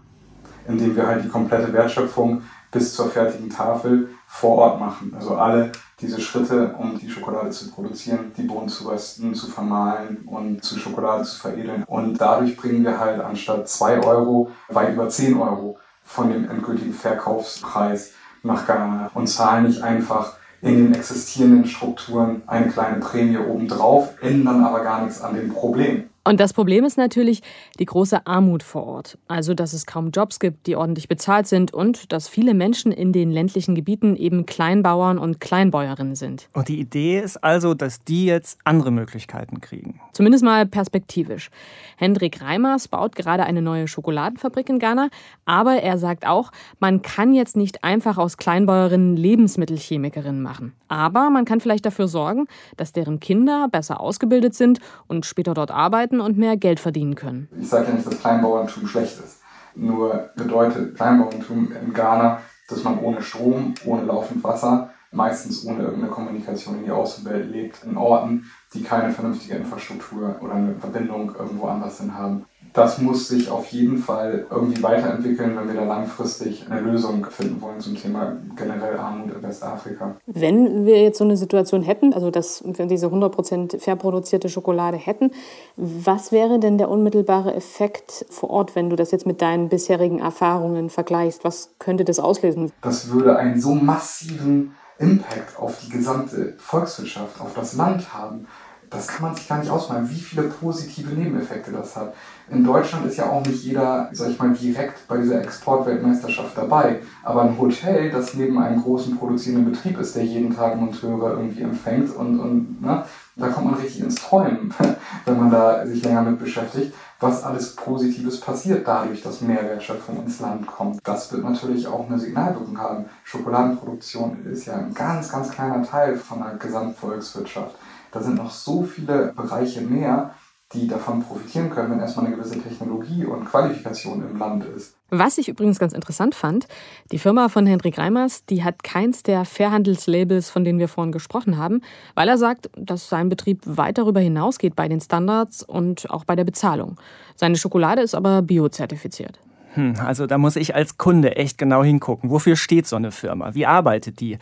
indem 0.67 0.95
wir 0.95 1.07
halt 1.07 1.23
die 1.23 1.29
komplette 1.29 1.71
Wertschöpfung 1.73 2.41
bis 2.71 2.93
zur 2.93 3.09
fertigen 3.09 3.49
Tafel 3.49 4.09
vor 4.27 4.57
Ort 4.57 4.79
machen. 4.79 5.13
Also 5.15 5.35
alle 5.35 5.71
diese 5.99 6.21
Schritte, 6.21 6.75
um 6.77 6.97
die 6.97 7.09
Schokolade 7.09 7.49
zu 7.49 7.71
produzieren, 7.71 8.31
die 8.37 8.43
Bohnen 8.43 8.69
zu 8.69 8.87
rösten, 8.87 9.33
zu 9.33 9.47
vermahlen 9.47 10.23
und 10.25 10.63
zu 10.63 10.77
Schokolade 10.77 11.23
zu 11.23 11.39
veredeln. 11.39 11.83
Und 11.87 12.21
dadurch 12.21 12.55
bringen 12.55 12.83
wir 12.83 12.99
halt 12.99 13.19
anstatt 13.21 13.67
2 13.67 14.01
Euro 14.05 14.51
weit 14.69 14.93
über 14.93 15.09
10 15.09 15.37
Euro 15.37 15.77
von 16.03 16.31
dem 16.31 16.49
endgültigen 16.49 16.93
Verkaufspreis 16.93 18.11
nach 18.43 18.65
Ghana 18.65 19.11
und 19.13 19.27
zahlen 19.27 19.65
nicht 19.65 19.81
einfach 19.81 20.38
in 20.61 20.77
den 20.77 20.93
existierenden 20.93 21.65
Strukturen 21.65 22.41
eine 22.47 22.69
kleine 22.69 22.97
Prämie 22.97 23.37
obendrauf, 23.37 24.13
ändern 24.21 24.63
aber 24.63 24.83
gar 24.83 25.03
nichts 25.03 25.21
an 25.21 25.35
dem 25.35 25.49
Problem. 25.49 26.08
Und 26.29 26.39
das 26.39 26.53
Problem 26.53 26.85
ist 26.85 26.95
natürlich 26.95 27.41
die 27.79 27.85
große 27.85 28.27
Armut 28.27 28.61
vor 28.61 28.85
Ort. 28.85 29.17
Also, 29.27 29.55
dass 29.55 29.73
es 29.73 29.87
kaum 29.87 30.11
Jobs 30.11 30.39
gibt, 30.39 30.67
die 30.67 30.75
ordentlich 30.75 31.07
bezahlt 31.07 31.47
sind 31.47 31.73
und 31.73 32.13
dass 32.13 32.27
viele 32.27 32.53
Menschen 32.53 32.91
in 32.91 33.11
den 33.11 33.31
ländlichen 33.31 33.73
Gebieten 33.73 34.15
eben 34.15 34.45
Kleinbauern 34.45 35.17
und 35.17 35.41
Kleinbäuerinnen 35.41 36.13
sind. 36.13 36.47
Und 36.53 36.67
die 36.67 36.79
Idee 36.79 37.19
ist 37.19 37.43
also, 37.43 37.73
dass 37.73 38.03
die 38.03 38.25
jetzt 38.25 38.59
andere 38.63 38.91
Möglichkeiten 38.91 39.59
kriegen. 39.59 39.99
Zumindest 40.13 40.43
mal 40.43 40.67
perspektivisch. 40.67 41.49
Hendrik 41.97 42.43
Reimers 42.43 42.87
baut 42.89 43.15
gerade 43.15 43.45
eine 43.45 43.63
neue 43.63 43.87
Schokoladenfabrik 43.87 44.69
in 44.69 44.77
Ghana, 44.77 45.09
aber 45.45 45.81
er 45.81 45.97
sagt 45.97 46.27
auch, 46.27 46.51
man 46.79 47.01
kann 47.01 47.33
jetzt 47.33 47.57
nicht 47.57 47.83
einfach 47.83 48.19
aus 48.19 48.37
Kleinbäuerinnen 48.37 49.17
Lebensmittelchemikerinnen 49.17 50.43
machen. 50.43 50.73
Aber 50.89 51.31
man 51.31 51.45
kann 51.45 51.59
vielleicht 51.59 51.85
dafür 51.85 52.07
sorgen, 52.07 52.45
dass 52.77 52.91
deren 52.91 53.19
Kinder 53.19 53.67
besser 53.71 53.99
ausgebildet 53.99 54.53
sind 54.53 54.79
und 55.07 55.25
später 55.25 55.55
dort 55.55 55.71
arbeiten 56.19 56.21
und 56.21 56.37
mehr 56.37 56.57
Geld 56.57 56.79
verdienen 56.79 57.15
können. 57.15 57.47
Ich 57.59 57.69
sage 57.69 57.87
ja 57.87 57.93
nicht, 57.93 58.05
dass 58.05 58.19
Kleinbauerntum 58.19 58.87
schlecht 58.87 59.19
ist. 59.19 59.39
Nur 59.75 60.29
bedeutet 60.35 60.95
Kleinbauerntum 60.95 61.71
in 61.71 61.93
Ghana, 61.93 62.41
dass 62.67 62.83
man 62.83 62.99
ohne 62.99 63.21
Strom, 63.21 63.73
ohne 63.85 64.03
laufend 64.03 64.43
Wasser, 64.43 64.91
meistens 65.11 65.65
ohne 65.65 65.83
irgendeine 65.83 66.11
Kommunikation 66.11 66.79
in 66.79 66.85
die 66.85 66.91
Außenwelt 66.91 67.49
lebt, 67.51 67.83
in 67.83 67.97
Orten, 67.97 68.45
die 68.73 68.83
keine 68.83 69.11
vernünftige 69.11 69.55
Infrastruktur 69.55 70.35
oder 70.41 70.53
eine 70.53 70.75
Verbindung 70.75 71.33
irgendwo 71.35 71.67
anders 71.67 71.99
hin 71.99 72.13
haben 72.13 72.45
das 72.73 72.99
muss 72.99 73.27
sich 73.27 73.49
auf 73.49 73.67
jeden 73.71 73.97
Fall 73.97 74.45
irgendwie 74.49 74.81
weiterentwickeln, 74.83 75.57
wenn 75.57 75.67
wir 75.67 75.75
da 75.75 75.85
langfristig 75.85 76.65
eine 76.69 76.81
Lösung 76.81 77.25
finden 77.25 77.61
wollen 77.61 77.79
zum 77.79 77.95
Thema 77.95 78.37
generell 78.55 78.97
Armut 78.97 79.33
in 79.33 79.43
Westafrika. 79.43 80.15
Wenn 80.25 80.85
wir 80.85 81.01
jetzt 81.01 81.17
so 81.17 81.23
eine 81.23 81.37
Situation 81.37 81.81
hätten, 81.81 82.13
also 82.13 82.31
dass 82.31 82.63
wir 82.63 82.85
diese 82.85 83.07
100% 83.07 83.79
fair 83.79 83.95
produzierte 83.95 84.49
Schokolade 84.49 84.97
hätten, 84.97 85.31
was 85.75 86.31
wäre 86.31 86.59
denn 86.59 86.77
der 86.77 86.89
unmittelbare 86.89 87.53
Effekt 87.53 88.25
vor 88.29 88.49
Ort, 88.49 88.75
wenn 88.75 88.89
du 88.89 88.95
das 88.95 89.11
jetzt 89.11 89.25
mit 89.25 89.41
deinen 89.41 89.69
bisherigen 89.69 90.19
Erfahrungen 90.19 90.89
vergleichst? 90.89 91.43
Was 91.43 91.71
könnte 91.79 92.05
das 92.05 92.19
auslösen? 92.19 92.71
Das 92.81 93.09
würde 93.09 93.37
einen 93.37 93.59
so 93.59 93.73
massiven 93.73 94.75
Impact 94.99 95.57
auf 95.57 95.79
die 95.85 95.89
gesamte 95.89 96.55
Volkswirtschaft, 96.57 97.39
auf 97.39 97.53
das 97.55 97.75
Land 97.75 98.13
haben 98.13 98.47
das 98.89 99.07
kann 99.07 99.27
man 99.27 99.35
sich 99.35 99.47
gar 99.47 99.59
nicht 99.59 99.69
ausmalen, 99.69 100.09
wie 100.09 100.19
viele 100.19 100.43
positive 100.43 101.13
Nebeneffekte 101.13 101.71
das 101.71 101.95
hat. 101.95 102.13
In 102.49 102.63
Deutschland 102.63 103.05
ist 103.05 103.17
ja 103.17 103.29
auch 103.29 103.45
nicht 103.45 103.63
jeder, 103.63 104.09
sag 104.11 104.29
ich 104.29 104.39
mal, 104.39 104.51
direkt 104.51 105.07
bei 105.07 105.17
dieser 105.17 105.41
Exportweltmeisterschaft 105.41 106.57
dabei. 106.57 107.01
Aber 107.23 107.43
ein 107.43 107.57
Hotel, 107.57 108.09
das 108.09 108.33
neben 108.33 108.57
einem 108.57 108.81
großen 108.81 109.17
produzierenden 109.17 109.71
Betrieb 109.71 109.99
ist, 109.99 110.15
der 110.15 110.25
jeden 110.25 110.55
Tag 110.55 110.75
Monteure 110.75 111.37
irgendwie 111.37 111.61
empfängt 111.61 112.15
und, 112.15 112.39
und 112.39 112.81
ne, 112.81 113.03
da 113.35 113.47
kommt 113.47 113.71
man 113.71 113.79
richtig 113.79 114.01
ins 114.01 114.15
Träumen, 114.15 114.73
wenn 115.25 115.39
man 115.39 115.51
da 115.51 115.85
sich 115.85 116.03
länger 116.03 116.23
mit 116.23 116.39
beschäftigt, 116.39 116.93
was 117.19 117.43
alles 117.43 117.75
Positives 117.75 118.39
passiert 118.39 118.87
dadurch, 118.87 119.21
dass 119.21 119.41
mehr 119.41 119.63
Wertschöpfung 119.63 120.23
ins 120.23 120.39
Land 120.39 120.65
kommt. 120.65 120.99
Das 121.03 121.31
wird 121.31 121.43
natürlich 121.43 121.87
auch 121.87 122.07
eine 122.07 122.17
Signalwirkung 122.17 122.77
haben. 122.77 123.05
Schokoladenproduktion 123.23 124.45
ist 124.45 124.65
ja 124.65 124.75
ein 124.75 124.93
ganz, 124.93 125.29
ganz 125.29 125.51
kleiner 125.51 125.83
Teil 125.83 126.17
von 126.17 126.39
der 126.39 126.55
Gesamtvolkswirtschaft. 126.55 127.75
Da 128.11 128.21
sind 128.21 128.35
noch 128.35 128.51
so 128.51 128.83
viele 128.83 129.33
Bereiche 129.35 129.81
mehr, 129.81 130.33
die 130.73 130.87
davon 130.87 131.23
profitieren 131.23 131.71
können, 131.71 131.91
wenn 131.91 131.99
erstmal 131.99 132.27
eine 132.27 132.35
gewisse 132.35 132.61
Technologie 132.61 133.25
und 133.25 133.45
Qualifikation 133.45 134.23
im 134.29 134.37
Land 134.37 134.65
ist. 134.65 134.95
Was 135.09 135.39
ich 135.39 135.49
übrigens 135.49 135.79
ganz 135.79 135.93
interessant 135.93 136.35
fand, 136.35 136.67
die 137.11 137.17
Firma 137.17 137.49
von 137.49 137.65
Hendrik 137.65 137.97
Reimers, 137.97 138.45
die 138.45 138.63
hat 138.63 138.83
keins 138.83 139.23
der 139.23 139.45
Fairhandelslabels, 139.45 140.51
von 140.51 140.63
denen 140.63 140.77
wir 140.77 140.87
vorhin 140.87 141.11
gesprochen 141.11 141.57
haben, 141.57 141.81
weil 142.13 142.29
er 142.29 142.37
sagt, 142.37 142.69
dass 142.75 143.09
sein 143.09 143.29
Betrieb 143.29 143.61
weit 143.65 143.97
darüber 143.97 144.19
hinausgeht 144.19 144.75
bei 144.75 144.87
den 144.87 145.01
Standards 145.01 145.63
und 145.63 146.11
auch 146.11 146.25
bei 146.25 146.35
der 146.35 146.43
Bezahlung. 146.43 146.97
Seine 147.35 147.55
Schokolade 147.55 148.03
ist 148.03 148.13
aber 148.13 148.43
biozertifiziert. 148.43 149.39
Hm, 149.79 149.93
also 150.05 150.27
da 150.27 150.37
muss 150.37 150.57
ich 150.57 150.75
als 150.75 150.97
Kunde 150.97 151.37
echt 151.37 151.57
genau 151.57 151.83
hingucken. 151.83 152.29
Wofür 152.29 152.57
steht 152.57 152.85
so 152.85 152.97
eine 152.97 153.11
Firma? 153.11 153.55
Wie 153.55 153.65
arbeitet 153.65 154.19
die? 154.19 154.37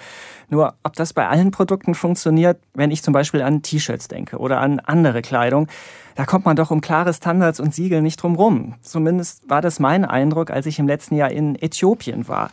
Nur, 0.50 0.74
ob 0.82 0.94
das 0.94 1.14
bei 1.14 1.28
allen 1.28 1.52
Produkten 1.52 1.94
funktioniert, 1.94 2.60
wenn 2.74 2.90
ich 2.90 3.04
zum 3.04 3.14
Beispiel 3.14 3.44
an 3.44 3.62
T-Shirts 3.62 4.08
denke 4.08 4.38
oder 4.38 4.60
an 4.60 4.80
andere 4.80 5.22
Kleidung, 5.22 5.68
da 6.16 6.26
kommt 6.26 6.46
man 6.46 6.56
doch 6.56 6.72
um 6.72 6.82
klare 6.82 7.14
Standards 7.14 7.60
und 7.60 7.76
Siegel 7.76 8.02
nicht 8.02 8.18
drum 8.18 8.36
rum. 8.36 8.74
Zumindest 8.82 9.48
war 9.48 9.62
das 9.62 9.80
mein 9.80 10.06
Eindruck, 10.06 10.50
als 10.50 10.66
ich 10.66 10.80
im 10.80 10.88
letzten 10.88 11.16
Jahr 11.16 11.30
in 11.30 11.56
Äthiopien 11.56 12.28
war. 12.28 12.50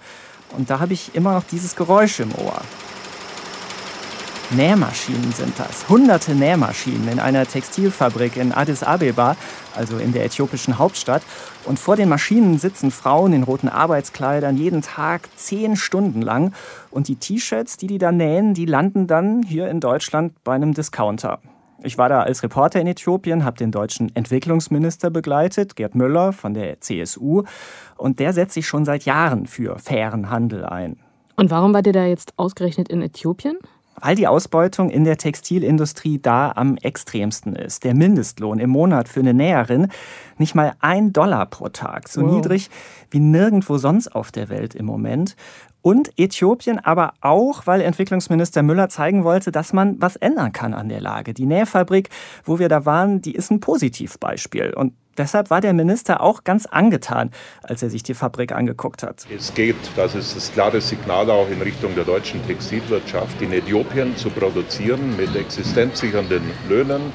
Und 0.54 0.68
da 0.68 0.78
habe 0.78 0.92
ich 0.92 1.14
immer 1.14 1.32
noch 1.32 1.44
dieses 1.44 1.76
Geräusch 1.76 2.20
im 2.20 2.32
Ohr. 2.34 2.60
Nähmaschinen 4.50 5.32
sind 5.32 5.58
das. 5.58 5.88
Hunderte 5.88 6.34
Nähmaschinen 6.34 7.08
in 7.08 7.18
einer 7.18 7.46
Textilfabrik 7.46 8.36
in 8.36 8.52
Addis 8.52 8.82
Abeba, 8.82 9.36
also 9.76 9.98
in 9.98 10.12
der 10.12 10.24
äthiopischen 10.24 10.78
Hauptstadt. 10.78 11.22
Und 11.64 11.78
vor 11.78 11.96
den 11.96 12.08
Maschinen 12.08 12.58
sitzen 12.58 12.90
Frauen 12.90 13.32
in 13.32 13.42
roten 13.42 13.68
Arbeitskleidern 13.68 14.56
jeden 14.56 14.82
Tag 14.82 15.28
zehn 15.36 15.76
Stunden 15.76 16.22
lang. 16.22 16.52
Und 16.90 17.08
die 17.08 17.16
T-Shirts, 17.16 17.76
die 17.76 17.86
die 17.86 17.98
da 17.98 18.12
nähen, 18.12 18.54
die 18.54 18.66
landen 18.66 19.06
dann 19.06 19.42
hier 19.42 19.68
in 19.68 19.80
Deutschland 19.80 20.32
bei 20.44 20.54
einem 20.54 20.74
Discounter. 20.74 21.40
Ich 21.82 21.98
war 21.98 22.08
da 22.08 22.22
als 22.22 22.42
Reporter 22.42 22.80
in 22.80 22.86
Äthiopien, 22.86 23.44
habe 23.44 23.58
den 23.58 23.70
deutschen 23.70 24.14
Entwicklungsminister 24.16 25.10
begleitet, 25.10 25.76
Gerd 25.76 25.94
Müller 25.94 26.32
von 26.32 26.54
der 26.54 26.80
CSU. 26.80 27.42
Und 27.96 28.20
der 28.20 28.32
setzt 28.32 28.54
sich 28.54 28.66
schon 28.66 28.86
seit 28.86 29.04
Jahren 29.04 29.46
für 29.46 29.78
fairen 29.78 30.30
Handel 30.30 30.64
ein. 30.64 30.96
Und 31.36 31.50
warum 31.50 31.74
war 31.74 31.82
der 31.82 31.92
da 31.92 32.06
jetzt 32.06 32.32
ausgerechnet 32.38 32.88
in 32.88 33.02
Äthiopien? 33.02 33.58
Weil 34.00 34.16
die 34.16 34.26
Ausbeutung 34.26 34.90
in 34.90 35.04
der 35.04 35.16
Textilindustrie 35.16 36.18
da 36.20 36.52
am 36.54 36.76
extremsten 36.76 37.54
ist. 37.54 37.84
Der 37.84 37.94
Mindestlohn 37.94 38.58
im 38.58 38.70
Monat 38.70 39.08
für 39.08 39.20
eine 39.20 39.34
Näherin 39.34 39.88
nicht 40.38 40.54
mal 40.54 40.74
ein 40.80 41.12
Dollar 41.12 41.46
pro 41.46 41.68
Tag, 41.68 42.08
so 42.08 42.22
wow. 42.22 42.34
niedrig 42.34 42.70
wie 43.10 43.20
nirgendwo 43.20 43.78
sonst 43.78 44.08
auf 44.08 44.32
der 44.32 44.48
Welt 44.48 44.74
im 44.74 44.86
Moment. 44.86 45.36
Und 45.84 46.18
Äthiopien 46.18 46.78
aber 46.78 47.12
auch, 47.20 47.66
weil 47.66 47.82
Entwicklungsminister 47.82 48.62
Müller 48.62 48.88
zeigen 48.88 49.22
wollte, 49.22 49.52
dass 49.52 49.74
man 49.74 50.00
was 50.00 50.16
ändern 50.16 50.50
kann 50.50 50.72
an 50.72 50.88
der 50.88 51.02
Lage. 51.02 51.34
Die 51.34 51.44
Nähfabrik, 51.44 52.08
wo 52.42 52.58
wir 52.58 52.70
da 52.70 52.86
waren, 52.86 53.20
die 53.20 53.34
ist 53.34 53.50
ein 53.50 53.60
Positivbeispiel. 53.60 54.72
Und 54.72 54.94
deshalb 55.18 55.50
war 55.50 55.60
der 55.60 55.74
Minister 55.74 56.22
auch 56.22 56.42
ganz 56.42 56.64
angetan, 56.64 57.32
als 57.62 57.82
er 57.82 57.90
sich 57.90 58.02
die 58.02 58.14
Fabrik 58.14 58.52
angeguckt 58.52 59.02
hat. 59.02 59.26
Es 59.30 59.52
geht, 59.52 59.76
das 59.94 60.14
ist 60.14 60.34
das 60.34 60.50
klare 60.50 60.80
Signal 60.80 61.30
auch 61.30 61.50
in 61.50 61.60
Richtung 61.60 61.94
der 61.94 62.04
deutschen 62.04 62.42
Textilwirtschaft, 62.46 63.42
in 63.42 63.52
Äthiopien 63.52 64.16
zu 64.16 64.30
produzieren 64.30 65.14
mit 65.18 65.36
existenzsichernden 65.36 66.44
Löhnen, 66.66 67.12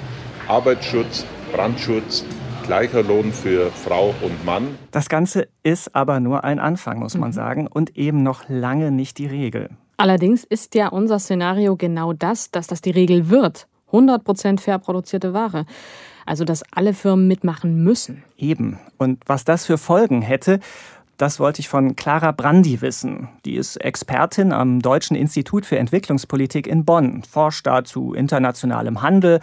Arbeitsschutz, 0.47 1.25
Brandschutz, 1.51 2.23
gleicher 2.69 3.01
Lohn 3.01 3.33
für 3.33 3.71
Frau 3.71 4.13
und 4.21 4.45
Mann. 4.45 4.77
Das 4.91 5.09
Ganze 5.09 5.47
ist 5.63 5.95
aber 5.95 6.19
nur 6.19 6.43
ein 6.43 6.59
Anfang, 6.59 6.99
muss 6.99 7.17
man 7.17 7.29
mhm. 7.29 7.33
sagen, 7.33 7.67
und 7.67 7.97
eben 7.97 8.21
noch 8.21 8.47
lange 8.47 8.91
nicht 8.91 9.17
die 9.17 9.25
Regel. 9.25 9.71
Allerdings 9.97 10.43
ist 10.43 10.75
ja 10.75 10.89
unser 10.89 11.17
Szenario 11.17 11.75
genau 11.77 12.13
das, 12.13 12.51
dass 12.51 12.67
das 12.67 12.81
die 12.81 12.91
Regel 12.91 13.31
wird. 13.31 13.65
100% 13.91 14.59
fair 14.59 14.77
produzierte 14.77 15.33
Ware. 15.33 15.65
Also, 16.27 16.45
dass 16.45 16.61
alle 16.71 16.93
Firmen 16.93 17.27
mitmachen 17.27 17.83
müssen. 17.83 18.23
Eben. 18.37 18.77
Und 18.99 19.23
was 19.25 19.45
das 19.45 19.65
für 19.65 19.79
Folgen 19.79 20.21
hätte, 20.21 20.59
das 21.17 21.39
wollte 21.39 21.61
ich 21.61 21.69
von 21.69 21.95
Clara 21.95 22.31
Brandi 22.31 22.81
wissen. 22.81 23.29
Die 23.45 23.55
ist 23.55 23.77
Expertin 23.77 24.53
am 24.53 24.79
Deutschen 24.79 25.15
Institut 25.15 25.65
für 25.65 25.79
Entwicklungspolitik 25.79 26.67
in 26.67 26.85
Bonn, 26.85 27.23
forscht 27.23 27.65
da 27.65 27.83
zu 27.83 28.13
internationalem 28.13 29.01
Handel, 29.01 29.39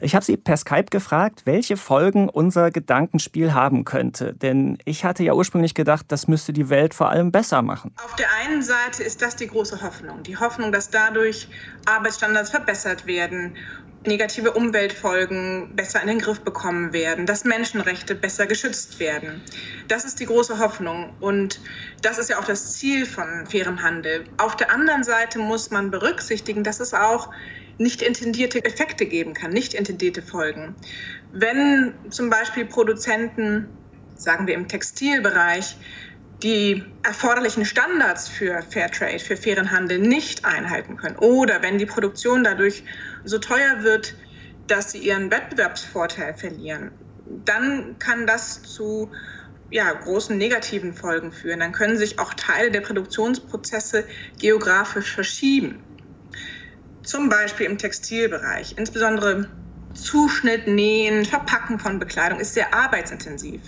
ich 0.00 0.14
habe 0.14 0.24
sie 0.24 0.36
per 0.36 0.56
Skype 0.56 0.86
gefragt, 0.90 1.42
welche 1.44 1.76
Folgen 1.76 2.28
unser 2.28 2.70
Gedankenspiel 2.70 3.54
haben 3.54 3.84
könnte. 3.84 4.34
Denn 4.34 4.78
ich 4.84 5.04
hatte 5.04 5.22
ja 5.22 5.34
ursprünglich 5.34 5.74
gedacht, 5.74 6.06
das 6.08 6.28
müsste 6.28 6.52
die 6.52 6.68
Welt 6.70 6.94
vor 6.94 7.10
allem 7.10 7.32
besser 7.32 7.62
machen. 7.62 7.94
Auf 8.04 8.14
der 8.16 8.28
einen 8.42 8.62
Seite 8.62 9.02
ist 9.02 9.22
das 9.22 9.36
die 9.36 9.46
große 9.46 9.82
Hoffnung. 9.82 10.22
Die 10.22 10.36
Hoffnung, 10.36 10.72
dass 10.72 10.90
dadurch 10.90 11.48
Arbeitsstandards 11.86 12.50
verbessert 12.50 13.06
werden 13.06 13.54
negative 14.06 14.52
Umweltfolgen 14.52 15.74
besser 15.74 16.00
in 16.00 16.08
den 16.08 16.18
Griff 16.18 16.40
bekommen 16.40 16.92
werden, 16.92 17.26
dass 17.26 17.44
Menschenrechte 17.44 18.14
besser 18.14 18.46
geschützt 18.46 19.00
werden. 19.00 19.42
Das 19.88 20.04
ist 20.04 20.20
die 20.20 20.26
große 20.26 20.58
Hoffnung 20.58 21.12
und 21.20 21.60
das 22.02 22.18
ist 22.18 22.30
ja 22.30 22.38
auch 22.38 22.44
das 22.44 22.74
Ziel 22.74 23.06
von 23.06 23.46
fairem 23.46 23.82
Handel. 23.82 24.24
Auf 24.38 24.56
der 24.56 24.72
anderen 24.72 25.04
Seite 25.04 25.38
muss 25.38 25.70
man 25.70 25.90
berücksichtigen, 25.90 26.62
dass 26.64 26.80
es 26.80 26.94
auch 26.94 27.30
nicht 27.78 28.02
intendierte 28.02 28.64
Effekte 28.64 29.06
geben 29.06 29.34
kann, 29.34 29.52
nicht 29.52 29.72
intendierte 29.72 30.20
Folgen. 30.20 30.74
Wenn 31.32 31.94
zum 32.10 32.28
Beispiel 32.28 32.64
Produzenten, 32.66 33.68
sagen 34.16 34.46
wir 34.46 34.54
im 34.54 34.68
Textilbereich, 34.68 35.76
die 36.42 36.84
erforderlichen 37.02 37.64
Standards 37.64 38.28
für 38.28 38.62
Fairtrade, 38.62 39.18
für 39.18 39.36
fairen 39.36 39.70
Handel 39.70 39.98
nicht 39.98 40.44
einhalten 40.44 40.96
können 40.96 41.16
oder 41.16 41.62
wenn 41.62 41.78
die 41.78 41.86
Produktion 41.86 42.44
dadurch 42.44 42.84
so 43.24 43.38
teuer 43.38 43.82
wird, 43.82 44.14
dass 44.68 44.92
sie 44.92 44.98
ihren 44.98 45.30
Wettbewerbsvorteil 45.30 46.34
verlieren, 46.34 46.92
dann 47.44 47.98
kann 47.98 48.26
das 48.26 48.62
zu 48.62 49.10
ja, 49.70 49.92
großen 49.92 50.36
negativen 50.38 50.94
Folgen 50.94 51.32
führen. 51.32 51.60
Dann 51.60 51.72
können 51.72 51.98
sich 51.98 52.18
auch 52.18 52.34
Teile 52.34 52.70
der 52.70 52.80
Produktionsprozesse 52.80 54.04
geografisch 54.38 55.12
verschieben 55.12 55.82
zum 57.08 57.30
Beispiel 57.30 57.64
im 57.64 57.78
Textilbereich, 57.78 58.74
insbesondere 58.76 59.48
Zuschnitt, 59.94 60.66
Nähen, 60.66 61.24
Verpacken 61.24 61.78
von 61.78 61.98
Bekleidung 61.98 62.38
ist 62.38 62.52
sehr 62.52 62.74
arbeitsintensiv. 62.74 63.62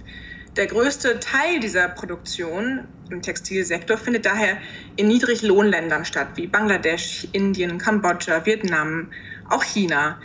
Der 0.57 0.67
größte 0.67 1.21
Teil 1.21 1.59
dieser 1.59 1.89
Produktion 1.89 2.87
im 3.09 3.23
Textilsektor 3.23 3.97
findet 3.97 4.27
daher 4.27 4.59
in 4.97 5.09
Niedriglohnländern 5.09 6.05
statt, 6.05 6.33
wie 6.35 6.49
Bangladesch, 6.49 7.29
Indien, 7.33 7.79
Kambodscha, 7.79 8.45
Vietnam, 8.45 9.11
auch 9.49 9.65
China, 9.65 10.21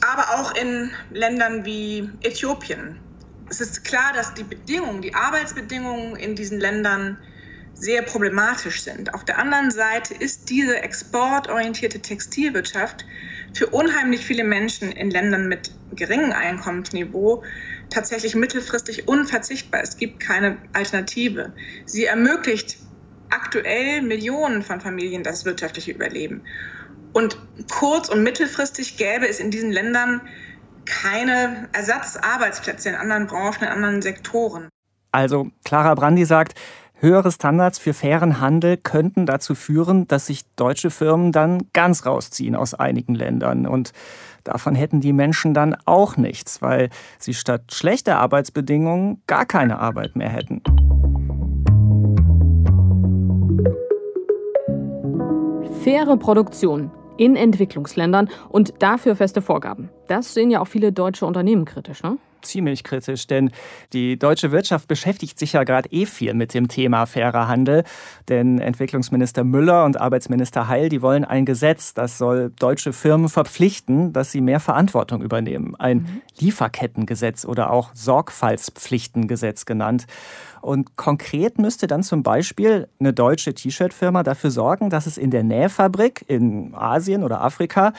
aber 0.00 0.40
auch 0.40 0.52
in 0.56 0.90
Ländern 1.10 1.64
wie 1.64 2.10
Äthiopien. 2.22 2.98
Es 3.48 3.60
ist 3.60 3.84
klar, 3.84 4.12
dass 4.14 4.34
die 4.34 4.42
Bedingungen, 4.42 5.00
die 5.00 5.14
Arbeitsbedingungen 5.14 6.16
in 6.16 6.34
diesen 6.34 6.58
Ländern 6.58 7.18
sehr 7.78 8.02
problematisch 8.02 8.82
sind. 8.82 9.14
Auf 9.14 9.24
der 9.24 9.38
anderen 9.38 9.70
Seite 9.70 10.14
ist 10.14 10.50
diese 10.50 10.82
exportorientierte 10.82 12.00
Textilwirtschaft 12.00 13.04
für 13.54 13.68
unheimlich 13.68 14.24
viele 14.24 14.44
Menschen 14.44 14.92
in 14.92 15.10
Ländern 15.10 15.48
mit 15.48 15.70
geringem 15.92 16.32
Einkommensniveau 16.32 17.44
tatsächlich 17.88 18.34
mittelfristig 18.34 19.08
unverzichtbar. 19.08 19.80
Es 19.82 19.96
gibt 19.96 20.20
keine 20.20 20.58
Alternative. 20.72 21.52
Sie 21.86 22.04
ermöglicht 22.04 22.78
aktuell 23.30 24.02
Millionen 24.02 24.62
von 24.62 24.80
Familien 24.80 25.22
das 25.22 25.44
wirtschaftliche 25.44 25.92
Überleben. 25.92 26.42
Und 27.12 27.38
kurz- 27.70 28.08
und 28.08 28.22
mittelfristig 28.22 28.96
gäbe 28.96 29.28
es 29.28 29.40
in 29.40 29.50
diesen 29.50 29.70
Ländern 29.70 30.20
keine 30.84 31.68
Ersatzarbeitsplätze 31.72 32.88
in 32.88 32.94
anderen 32.94 33.26
Branchen, 33.26 33.62
in 33.62 33.68
anderen 33.68 34.02
Sektoren. 34.02 34.68
Also 35.12 35.50
Clara 35.64 35.94
Brandi 35.94 36.24
sagt, 36.24 36.58
Höhere 37.00 37.30
Standards 37.30 37.78
für 37.78 37.94
fairen 37.94 38.40
Handel 38.40 38.76
könnten 38.76 39.24
dazu 39.24 39.54
führen, 39.54 40.08
dass 40.08 40.26
sich 40.26 40.42
deutsche 40.56 40.90
Firmen 40.90 41.30
dann 41.30 41.68
ganz 41.72 42.04
rausziehen 42.04 42.56
aus 42.56 42.74
einigen 42.74 43.14
Ländern. 43.14 43.68
Und 43.68 43.92
davon 44.42 44.74
hätten 44.74 45.00
die 45.00 45.12
Menschen 45.12 45.54
dann 45.54 45.76
auch 45.84 46.16
nichts, 46.16 46.60
weil 46.60 46.90
sie 47.20 47.34
statt 47.34 47.72
schlechter 47.72 48.18
Arbeitsbedingungen 48.18 49.22
gar 49.28 49.46
keine 49.46 49.78
Arbeit 49.78 50.16
mehr 50.16 50.28
hätten. 50.28 50.60
Faire 55.84 56.16
Produktion 56.16 56.90
in 57.16 57.36
Entwicklungsländern 57.36 58.28
und 58.48 58.74
dafür 58.80 59.14
feste 59.14 59.40
Vorgaben. 59.40 59.88
Das 60.08 60.34
sehen 60.34 60.50
ja 60.50 60.60
auch 60.60 60.68
viele 60.68 60.90
deutsche 60.92 61.26
Unternehmen 61.26 61.64
kritisch, 61.64 62.02
ne? 62.02 62.18
Ziemlich 62.42 62.84
kritisch, 62.84 63.26
denn 63.26 63.50
die 63.92 64.18
deutsche 64.18 64.52
Wirtschaft 64.52 64.88
beschäftigt 64.88 65.38
sich 65.38 65.54
ja 65.54 65.64
gerade 65.64 65.88
eh 65.90 66.06
viel 66.06 66.34
mit 66.34 66.54
dem 66.54 66.68
Thema 66.68 67.06
fairer 67.06 67.48
Handel. 67.48 67.84
Denn 68.28 68.58
Entwicklungsminister 68.58 69.44
Müller 69.44 69.84
und 69.84 70.00
Arbeitsminister 70.00 70.68
Heil, 70.68 70.88
die 70.88 71.02
wollen 71.02 71.24
ein 71.24 71.44
Gesetz, 71.44 71.94
das 71.94 72.18
soll 72.18 72.50
deutsche 72.58 72.92
Firmen 72.92 73.28
verpflichten, 73.28 74.12
dass 74.12 74.32
sie 74.32 74.40
mehr 74.40 74.60
Verantwortung 74.60 75.22
übernehmen. 75.22 75.74
Ein 75.76 75.98
mhm. 75.98 76.22
Lieferkettengesetz 76.38 77.44
oder 77.44 77.70
auch 77.70 77.90
Sorgfaltspflichtengesetz 77.94 79.66
genannt. 79.66 80.06
Und 80.60 80.96
konkret 80.96 81.58
müsste 81.58 81.86
dann 81.86 82.02
zum 82.02 82.22
Beispiel 82.22 82.88
eine 82.98 83.12
deutsche 83.12 83.54
T-Shirt-Firma 83.54 84.22
dafür 84.22 84.50
sorgen, 84.50 84.90
dass 84.90 85.06
es 85.06 85.18
in 85.18 85.30
der 85.30 85.44
Nähfabrik 85.44 86.24
in 86.26 86.74
Asien 86.74 87.22
oder 87.24 87.42
Afrika 87.42 87.92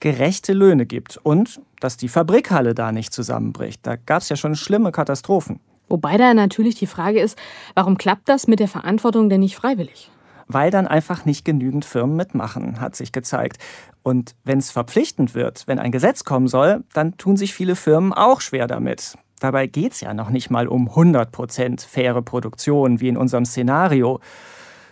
gerechte 0.00 0.52
Löhne 0.52 0.86
gibt 0.86 1.18
und 1.18 1.60
dass 1.80 1.96
die 1.96 2.08
Fabrikhalle 2.08 2.74
da 2.74 2.92
nicht 2.92 3.12
zusammenbricht. 3.12 3.86
Da 3.86 3.96
gab 3.96 4.22
es 4.22 4.28
ja 4.28 4.36
schon 4.36 4.56
schlimme 4.56 4.92
Katastrophen. 4.92 5.60
Wobei 5.88 6.16
da 6.16 6.34
natürlich 6.34 6.74
die 6.74 6.86
Frage 6.86 7.20
ist, 7.20 7.38
warum 7.74 7.96
klappt 7.96 8.28
das 8.28 8.48
mit 8.48 8.58
der 8.58 8.68
Verantwortung 8.68 9.28
denn 9.28 9.40
nicht 9.40 9.56
freiwillig? 9.56 10.10
Weil 10.48 10.70
dann 10.70 10.86
einfach 10.86 11.24
nicht 11.24 11.44
genügend 11.44 11.84
Firmen 11.84 12.16
mitmachen, 12.16 12.80
hat 12.80 12.96
sich 12.96 13.12
gezeigt. 13.12 13.58
Und 14.02 14.34
wenn 14.44 14.58
es 14.58 14.70
verpflichtend 14.70 15.34
wird, 15.34 15.66
wenn 15.66 15.78
ein 15.78 15.92
Gesetz 15.92 16.24
kommen 16.24 16.48
soll, 16.48 16.84
dann 16.92 17.16
tun 17.16 17.36
sich 17.36 17.52
viele 17.54 17.76
Firmen 17.76 18.12
auch 18.12 18.40
schwer 18.40 18.66
damit. 18.66 19.16
Dabei 19.40 19.66
geht 19.66 19.92
es 19.92 20.00
ja 20.00 20.14
noch 20.14 20.30
nicht 20.30 20.50
mal 20.50 20.66
um 20.66 20.88
100% 20.88 21.86
faire 21.86 22.22
Produktion 22.22 23.00
wie 23.00 23.08
in 23.08 23.16
unserem 23.16 23.44
Szenario. 23.44 24.20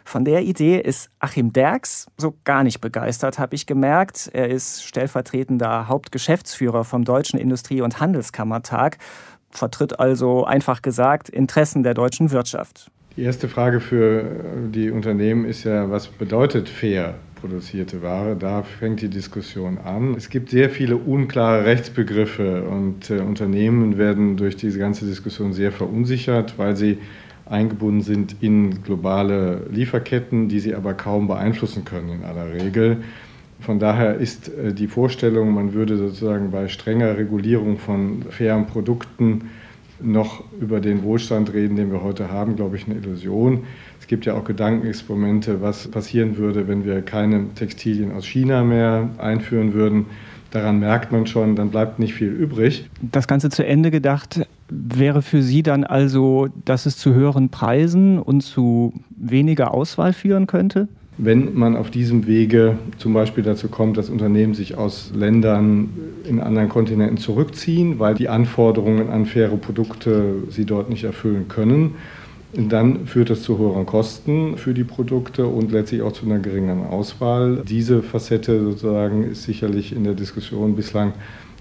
Von 0.04 0.26
der 0.26 0.42
Idee 0.42 0.78
ist 0.78 1.08
Achim 1.18 1.52
Derks 1.52 2.06
so 2.18 2.36
gar 2.44 2.62
nicht 2.62 2.80
begeistert, 2.82 3.38
habe 3.38 3.54
ich 3.54 3.66
gemerkt. 3.66 4.30
Er 4.32 4.50
ist 4.50 4.84
stellvertretender 4.84 5.88
Hauptgeschäftsführer 5.88 6.84
vom 6.84 7.04
Deutschen 7.04 7.38
Industrie- 7.38 7.80
und 7.80 8.00
Handelskammertag, 8.00 8.98
vertritt 9.50 9.98
also 9.98 10.44
einfach 10.44 10.82
gesagt 10.82 11.30
Interessen 11.30 11.82
der 11.82 11.94
deutschen 11.94 12.30
Wirtschaft. 12.32 12.90
Die 13.16 13.22
erste 13.22 13.48
Frage 13.48 13.80
für 13.80 14.24
die 14.68 14.90
Unternehmen 14.90 15.46
ist 15.46 15.64
ja, 15.64 15.88
was 15.90 16.08
bedeutet 16.08 16.68
fair? 16.68 17.14
Produzierte 17.44 18.00
Ware. 18.00 18.36
Da 18.36 18.62
fängt 18.62 19.02
die 19.02 19.10
Diskussion 19.10 19.76
an. 19.76 20.14
Es 20.14 20.30
gibt 20.30 20.48
sehr 20.48 20.70
viele 20.70 20.96
unklare 20.96 21.66
Rechtsbegriffe 21.66 22.62
und 22.62 23.10
äh, 23.10 23.18
Unternehmen 23.20 23.98
werden 23.98 24.38
durch 24.38 24.56
diese 24.56 24.78
ganze 24.78 25.04
Diskussion 25.04 25.52
sehr 25.52 25.70
verunsichert, 25.70 26.54
weil 26.56 26.74
sie 26.74 26.96
eingebunden 27.44 28.00
sind 28.00 28.36
in 28.40 28.82
globale 28.82 29.66
Lieferketten, 29.70 30.48
die 30.48 30.58
sie 30.58 30.74
aber 30.74 30.94
kaum 30.94 31.28
beeinflussen 31.28 31.84
können 31.84 32.08
in 32.08 32.24
aller 32.24 32.50
Regel. 32.50 33.02
Von 33.60 33.78
daher 33.78 34.14
ist 34.14 34.48
äh, 34.48 34.72
die 34.72 34.88
Vorstellung, 34.88 35.52
man 35.52 35.74
würde 35.74 35.98
sozusagen 35.98 36.50
bei 36.50 36.68
strenger 36.68 37.18
Regulierung 37.18 37.76
von 37.76 38.22
fairen 38.30 38.66
Produkten 38.66 39.50
noch 40.04 40.44
über 40.60 40.80
den 40.80 41.02
Wohlstand 41.02 41.52
reden, 41.52 41.76
den 41.76 41.90
wir 41.90 42.02
heute 42.02 42.30
haben, 42.30 42.56
glaube 42.56 42.76
ich, 42.76 42.86
eine 42.86 42.96
Illusion. 42.96 43.64
Es 44.00 44.06
gibt 44.06 44.26
ja 44.26 44.34
auch 44.34 44.44
Gedankenexperimente, 44.44 45.62
was 45.62 45.88
passieren 45.88 46.36
würde, 46.36 46.68
wenn 46.68 46.84
wir 46.84 47.02
keine 47.02 47.54
Textilien 47.54 48.12
aus 48.12 48.26
China 48.26 48.62
mehr 48.62 49.08
einführen 49.18 49.72
würden. 49.72 50.06
Daran 50.50 50.78
merkt 50.78 51.10
man 51.10 51.26
schon, 51.26 51.56
dann 51.56 51.70
bleibt 51.70 51.98
nicht 51.98 52.14
viel 52.14 52.28
übrig. 52.28 52.88
Das 53.00 53.26
Ganze 53.26 53.50
zu 53.50 53.66
Ende 53.66 53.90
gedacht 53.90 54.46
wäre 54.68 55.22
für 55.22 55.42
Sie 55.42 55.62
dann 55.62 55.84
also, 55.84 56.48
dass 56.64 56.86
es 56.86 56.96
zu 56.96 57.12
höheren 57.12 57.48
Preisen 57.48 58.18
und 58.18 58.42
zu 58.42 58.92
weniger 59.16 59.74
Auswahl 59.74 60.12
führen 60.12 60.46
könnte? 60.46 60.88
Wenn 61.16 61.54
man 61.54 61.76
auf 61.76 61.90
diesem 61.90 62.26
Wege 62.26 62.76
zum 62.98 63.12
Beispiel 63.12 63.44
dazu 63.44 63.68
kommt, 63.68 63.96
dass 63.96 64.10
Unternehmen 64.10 64.54
sich 64.54 64.76
aus 64.76 65.12
Ländern 65.14 65.90
in 66.28 66.40
anderen 66.40 66.68
Kontinenten 66.68 67.18
zurückziehen, 67.18 68.00
weil 68.00 68.14
die 68.14 68.28
Anforderungen 68.28 69.10
an 69.10 69.24
faire 69.26 69.56
Produkte 69.56 70.42
sie 70.50 70.64
dort 70.64 70.90
nicht 70.90 71.04
erfüllen 71.04 71.46
können, 71.48 71.94
dann 72.52 73.06
führt 73.06 73.30
das 73.30 73.42
zu 73.42 73.58
höheren 73.58 73.86
Kosten 73.86 74.56
für 74.56 74.74
die 74.74 74.84
Produkte 74.84 75.46
und 75.46 75.72
letztlich 75.72 76.02
auch 76.02 76.12
zu 76.12 76.26
einer 76.26 76.38
geringeren 76.38 76.84
Auswahl. 76.84 77.62
Diese 77.68 78.02
Facette 78.02 78.62
sozusagen 78.62 79.24
ist 79.24 79.44
sicherlich 79.44 79.94
in 79.94 80.04
der 80.04 80.14
Diskussion 80.14 80.76
bislang 80.76 81.12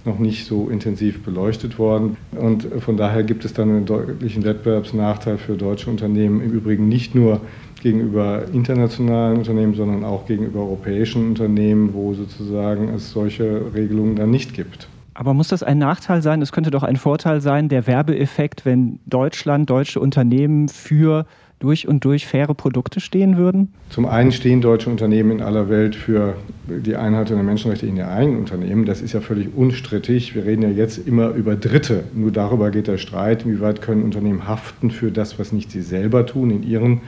noch 0.06 0.20
nicht 0.20 0.46
so 0.46 0.70
intensiv 0.70 1.24
beleuchtet 1.24 1.80
worden. 1.80 2.18
Und 2.32 2.68
von 2.80 2.98
daher 2.98 3.24
gibt 3.24 3.46
es 3.46 3.54
dann 3.54 3.70
einen 3.70 3.86
deutlichen 3.86 4.44
Wettbewerbsnachteil 4.44 5.38
für 5.38 5.56
deutsche 5.56 5.90
Unternehmen, 5.90 6.42
im 6.42 6.52
Übrigen 6.52 6.90
nicht 6.90 7.16
nur 7.16 7.42
gegenüber 7.84 8.46
internationalen 8.52 9.38
Unternehmen, 9.38 9.76
sondern 9.76 10.04
auch 10.04 10.26
gegenüber 10.26 10.62
europäischen 10.62 11.28
Unternehmen, 11.28 11.94
wo 11.94 12.14
sozusagen 12.14 12.90
es 12.90 13.12
solche 13.12 13.74
Regelungen 13.74 14.16
dann 14.16 14.32
nicht 14.32 14.54
gibt. 14.54 14.88
Aber 15.14 15.36
muss 15.36 15.50
das 15.50 15.62
ein 15.62 15.78
Nachteil 15.78 16.24
sein? 16.24 16.42
Es 16.42 16.52
könnte 16.52 16.72
doch 16.72 16.82
ein 16.82 16.96
Vorteil 16.96 17.40
sein, 17.40 17.70
der 17.70 17.86
Werbeeffekt, 17.86 18.66
wenn 18.66 19.00
Deutschland, 19.06 19.70
deutsche 19.70 20.00
Unternehmen 20.00 20.70
für 20.70 21.28
durch 21.64 21.88
und 21.88 22.04
durch 22.04 22.28
faire 22.28 22.54
Produkte 22.56 23.00
stehen 23.00 23.38
würden? 23.38 23.74
Zum 23.90 24.06
einen 24.06 24.34
stehen 24.34 24.60
deutsche 24.60 24.90
Unternehmen 24.90 25.32
in 25.32 25.42
aller 25.42 25.70
Welt 25.70 25.96
für 25.96 26.36
die 26.68 26.96
Einhaltung 26.98 27.38
der 27.38 27.46
Menschenrechte 27.46 27.86
in 27.86 27.96
ihren 27.96 28.10
eigenen 28.10 28.40
Unternehmen. 28.40 28.86
Das 28.86 29.02
ist 29.02 29.14
ja 29.14 29.22
völlig 29.22 29.56
unstrittig. 29.56 30.36
Wir 30.36 30.46
reden 30.46 30.62
ja 30.64 30.70
jetzt 30.70 31.08
immer 31.08 31.30
über 31.30 31.56
Dritte. 31.56 32.04
Nur 32.14 32.32
darüber 32.32 32.70
geht 32.70 32.88
der 32.88 32.98
Streit, 32.98 33.46
inwieweit 33.46 33.82
können 33.82 34.04
Unternehmen 34.04 34.46
haften 34.46 34.92
für 34.92 35.10
das, 35.10 35.40
was 35.40 35.54
nicht 35.54 35.72
sie 35.72 35.82
selber 35.82 36.26
tun 36.26 36.52
in 36.52 36.64
ihren 36.64 37.02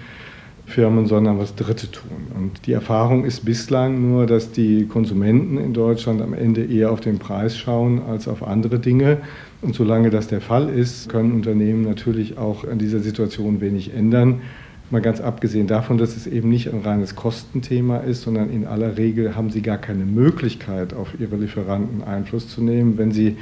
Firmen, 0.65 1.05
sondern 1.05 1.37
was 1.37 1.55
Dritte 1.55 1.91
tun. 1.91 2.27
Und 2.35 2.65
die 2.65 2.73
Erfahrung 2.73 3.23
ist 3.23 3.45
bislang 3.45 4.09
nur, 4.09 4.25
dass 4.25 4.51
die 4.51 4.87
Konsumenten 4.87 5.57
in 5.57 5.73
Deutschland 5.73 6.21
am 6.21 6.33
Ende 6.33 6.65
eher 6.65 6.91
auf 6.91 7.01
den 7.01 7.19
Preis 7.19 7.57
schauen 7.57 8.01
als 8.09 8.27
auf 8.27 8.45
andere 8.45 8.79
Dinge. 8.79 9.19
Und 9.61 9.75
solange 9.75 10.09
das 10.09 10.27
der 10.27 10.41
Fall 10.41 10.69
ist, 10.69 11.09
können 11.09 11.33
Unternehmen 11.33 11.83
natürlich 11.83 12.37
auch 12.37 12.67
an 12.67 12.79
dieser 12.79 12.99
Situation 12.99 13.61
wenig 13.61 13.93
ändern. 13.93 14.41
Mal 14.91 15.01
ganz 15.01 15.19
abgesehen 15.19 15.65
davon, 15.65 15.97
dass 15.97 16.15
es 16.15 16.27
eben 16.27 16.49
nicht 16.49 16.71
ein 16.71 16.81
reines 16.81 17.15
Kostenthema 17.15 17.97
ist, 17.97 18.21
sondern 18.21 18.51
in 18.51 18.67
aller 18.67 18.97
Regel 18.97 19.35
haben 19.35 19.49
sie 19.49 19.61
gar 19.61 19.79
keine 19.79 20.05
Möglichkeit, 20.05 20.93
auf 20.93 21.19
ihre 21.19 21.37
Lieferanten 21.37 22.03
Einfluss 22.03 22.49
zu 22.49 22.61
nehmen. 22.61 22.97
Wenn 22.97 23.11
sie 23.11 23.37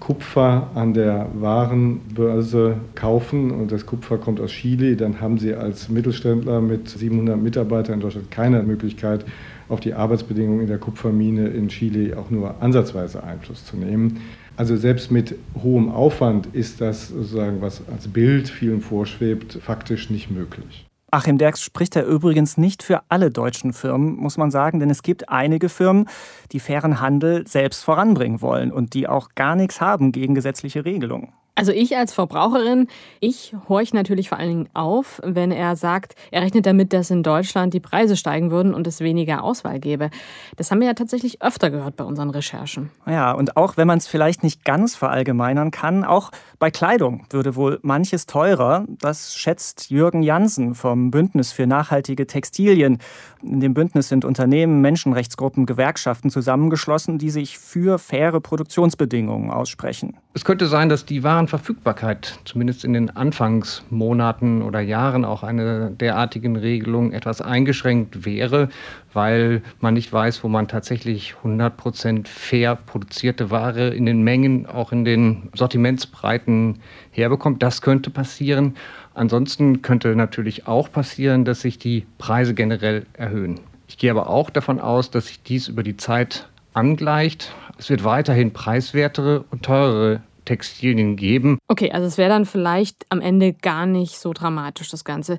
Kupfer 0.00 0.70
an 0.74 0.94
der 0.94 1.28
Warenbörse 1.34 2.76
kaufen 2.94 3.50
und 3.50 3.72
das 3.72 3.86
Kupfer 3.86 4.18
kommt 4.18 4.40
aus 4.40 4.50
Chile, 4.50 4.96
dann 4.96 5.20
haben 5.20 5.38
Sie 5.38 5.54
als 5.54 5.88
Mittelständler 5.88 6.60
mit 6.60 6.88
700 6.88 7.40
Mitarbeitern 7.40 7.94
in 7.94 8.00
Deutschland 8.00 8.30
keine 8.30 8.62
Möglichkeit, 8.62 9.24
auf 9.68 9.80
die 9.80 9.94
Arbeitsbedingungen 9.94 10.60
in 10.60 10.66
der 10.68 10.78
Kupfermine 10.78 11.48
in 11.48 11.68
Chile 11.68 12.16
auch 12.18 12.30
nur 12.30 12.62
ansatzweise 12.62 13.24
Einfluss 13.24 13.64
zu 13.64 13.76
nehmen. 13.76 14.20
Also 14.56 14.76
selbst 14.76 15.10
mit 15.10 15.34
hohem 15.62 15.90
Aufwand 15.90 16.46
ist 16.52 16.80
das 16.80 17.08
sozusagen, 17.08 17.60
was 17.60 17.82
als 17.88 18.08
Bild 18.08 18.48
vielen 18.48 18.80
vorschwebt, 18.80 19.58
faktisch 19.60 20.08
nicht 20.08 20.30
möglich. 20.30 20.85
Achim 21.10 21.38
Derks 21.38 21.62
spricht 21.62 21.94
er 21.94 22.04
übrigens 22.04 22.56
nicht 22.56 22.82
für 22.82 23.02
alle 23.08 23.30
deutschen 23.30 23.72
Firmen, 23.72 24.16
muss 24.16 24.36
man 24.36 24.50
sagen, 24.50 24.80
denn 24.80 24.90
es 24.90 25.02
gibt 25.02 25.28
einige 25.28 25.68
Firmen, 25.68 26.08
die 26.50 26.60
fairen 26.60 27.00
Handel 27.00 27.46
selbst 27.46 27.84
voranbringen 27.84 28.40
wollen 28.40 28.72
und 28.72 28.94
die 28.94 29.06
auch 29.06 29.30
gar 29.36 29.54
nichts 29.54 29.80
haben 29.80 30.10
gegen 30.10 30.34
gesetzliche 30.34 30.84
Regelungen. 30.84 31.32
Also 31.58 31.72
ich 31.72 31.96
als 31.96 32.12
Verbraucherin, 32.12 32.86
ich 33.18 33.54
horche 33.66 33.96
natürlich 33.96 34.28
vor 34.28 34.38
allen 34.38 34.50
Dingen 34.50 34.68
auf, 34.74 35.22
wenn 35.24 35.50
er 35.50 35.74
sagt, 35.74 36.14
er 36.30 36.42
rechnet 36.42 36.66
damit, 36.66 36.92
dass 36.92 37.10
in 37.10 37.22
Deutschland 37.22 37.72
die 37.72 37.80
Preise 37.80 38.14
steigen 38.14 38.50
würden 38.50 38.74
und 38.74 38.86
es 38.86 39.00
weniger 39.00 39.42
Auswahl 39.42 39.80
gäbe. 39.80 40.10
Das 40.56 40.70
haben 40.70 40.80
wir 40.80 40.86
ja 40.86 40.92
tatsächlich 40.92 41.40
öfter 41.40 41.70
gehört 41.70 41.96
bei 41.96 42.04
unseren 42.04 42.28
Recherchen. 42.28 42.90
Ja, 43.06 43.32
und 43.32 43.56
auch 43.56 43.78
wenn 43.78 43.86
man 43.86 43.96
es 43.96 44.06
vielleicht 44.06 44.42
nicht 44.42 44.66
ganz 44.66 44.96
verallgemeinern 44.96 45.70
kann, 45.70 46.04
auch 46.04 46.30
bei 46.58 46.70
Kleidung 46.70 47.24
würde 47.30 47.56
wohl 47.56 47.78
manches 47.80 48.26
teurer. 48.26 48.84
Das 48.88 49.34
schätzt 49.34 49.88
Jürgen 49.88 50.22
Jansen 50.22 50.74
vom 50.74 51.10
Bündnis 51.10 51.52
für 51.52 51.66
nachhaltige 51.66 52.26
Textilien. 52.26 52.98
In 53.42 53.60
dem 53.60 53.72
Bündnis 53.72 54.10
sind 54.10 54.26
Unternehmen, 54.26 54.82
Menschenrechtsgruppen, 54.82 55.64
Gewerkschaften 55.64 56.28
zusammengeschlossen, 56.28 57.16
die 57.16 57.30
sich 57.30 57.56
für 57.56 57.98
faire 57.98 58.42
Produktionsbedingungen 58.42 59.50
aussprechen. 59.50 60.18
Es 60.36 60.44
könnte 60.44 60.66
sein, 60.66 60.90
dass 60.90 61.06
die 61.06 61.22
Warenverfügbarkeit 61.22 62.40
zumindest 62.44 62.84
in 62.84 62.92
den 62.92 63.08
Anfangsmonaten 63.08 64.60
oder 64.60 64.80
Jahren 64.80 65.24
auch 65.24 65.42
eine 65.42 65.92
derartigen 65.92 66.56
Regelung 66.56 67.12
etwas 67.12 67.40
eingeschränkt 67.40 68.26
wäre, 68.26 68.68
weil 69.14 69.62
man 69.80 69.94
nicht 69.94 70.12
weiß, 70.12 70.44
wo 70.44 70.48
man 70.48 70.68
tatsächlich 70.68 71.36
100% 71.42 72.28
fair 72.28 72.76
produzierte 72.76 73.50
Ware 73.50 73.88
in 73.88 74.04
den 74.04 74.24
Mengen, 74.24 74.66
auch 74.66 74.92
in 74.92 75.06
den 75.06 75.48
Sortimentsbreiten 75.54 76.80
herbekommt. 77.12 77.62
Das 77.62 77.80
könnte 77.80 78.10
passieren. 78.10 78.76
Ansonsten 79.14 79.80
könnte 79.80 80.14
natürlich 80.16 80.66
auch 80.68 80.92
passieren, 80.92 81.46
dass 81.46 81.62
sich 81.62 81.78
die 81.78 82.04
Preise 82.18 82.52
generell 82.52 83.06
erhöhen. 83.14 83.60
Ich 83.88 83.96
gehe 83.96 84.10
aber 84.10 84.28
auch 84.28 84.50
davon 84.50 84.80
aus, 84.80 85.10
dass 85.10 85.28
sich 85.28 85.42
dies 85.42 85.68
über 85.68 85.82
die 85.82 85.96
Zeit 85.96 86.46
angleicht. 86.74 87.54
Es 87.78 87.88
wird 87.88 88.04
weiterhin 88.04 88.52
preiswertere 88.52 89.44
und 89.50 89.62
teurere 89.62 90.20
Textilien 90.46 91.16
geben. 91.16 91.58
Okay, 91.68 91.92
also 91.92 92.06
es 92.06 92.16
wäre 92.16 92.30
dann 92.30 92.46
vielleicht 92.46 93.04
am 93.10 93.20
Ende 93.20 93.52
gar 93.52 93.84
nicht 93.84 94.18
so 94.18 94.32
dramatisch, 94.32 94.88
das 94.88 95.04
Ganze. 95.04 95.38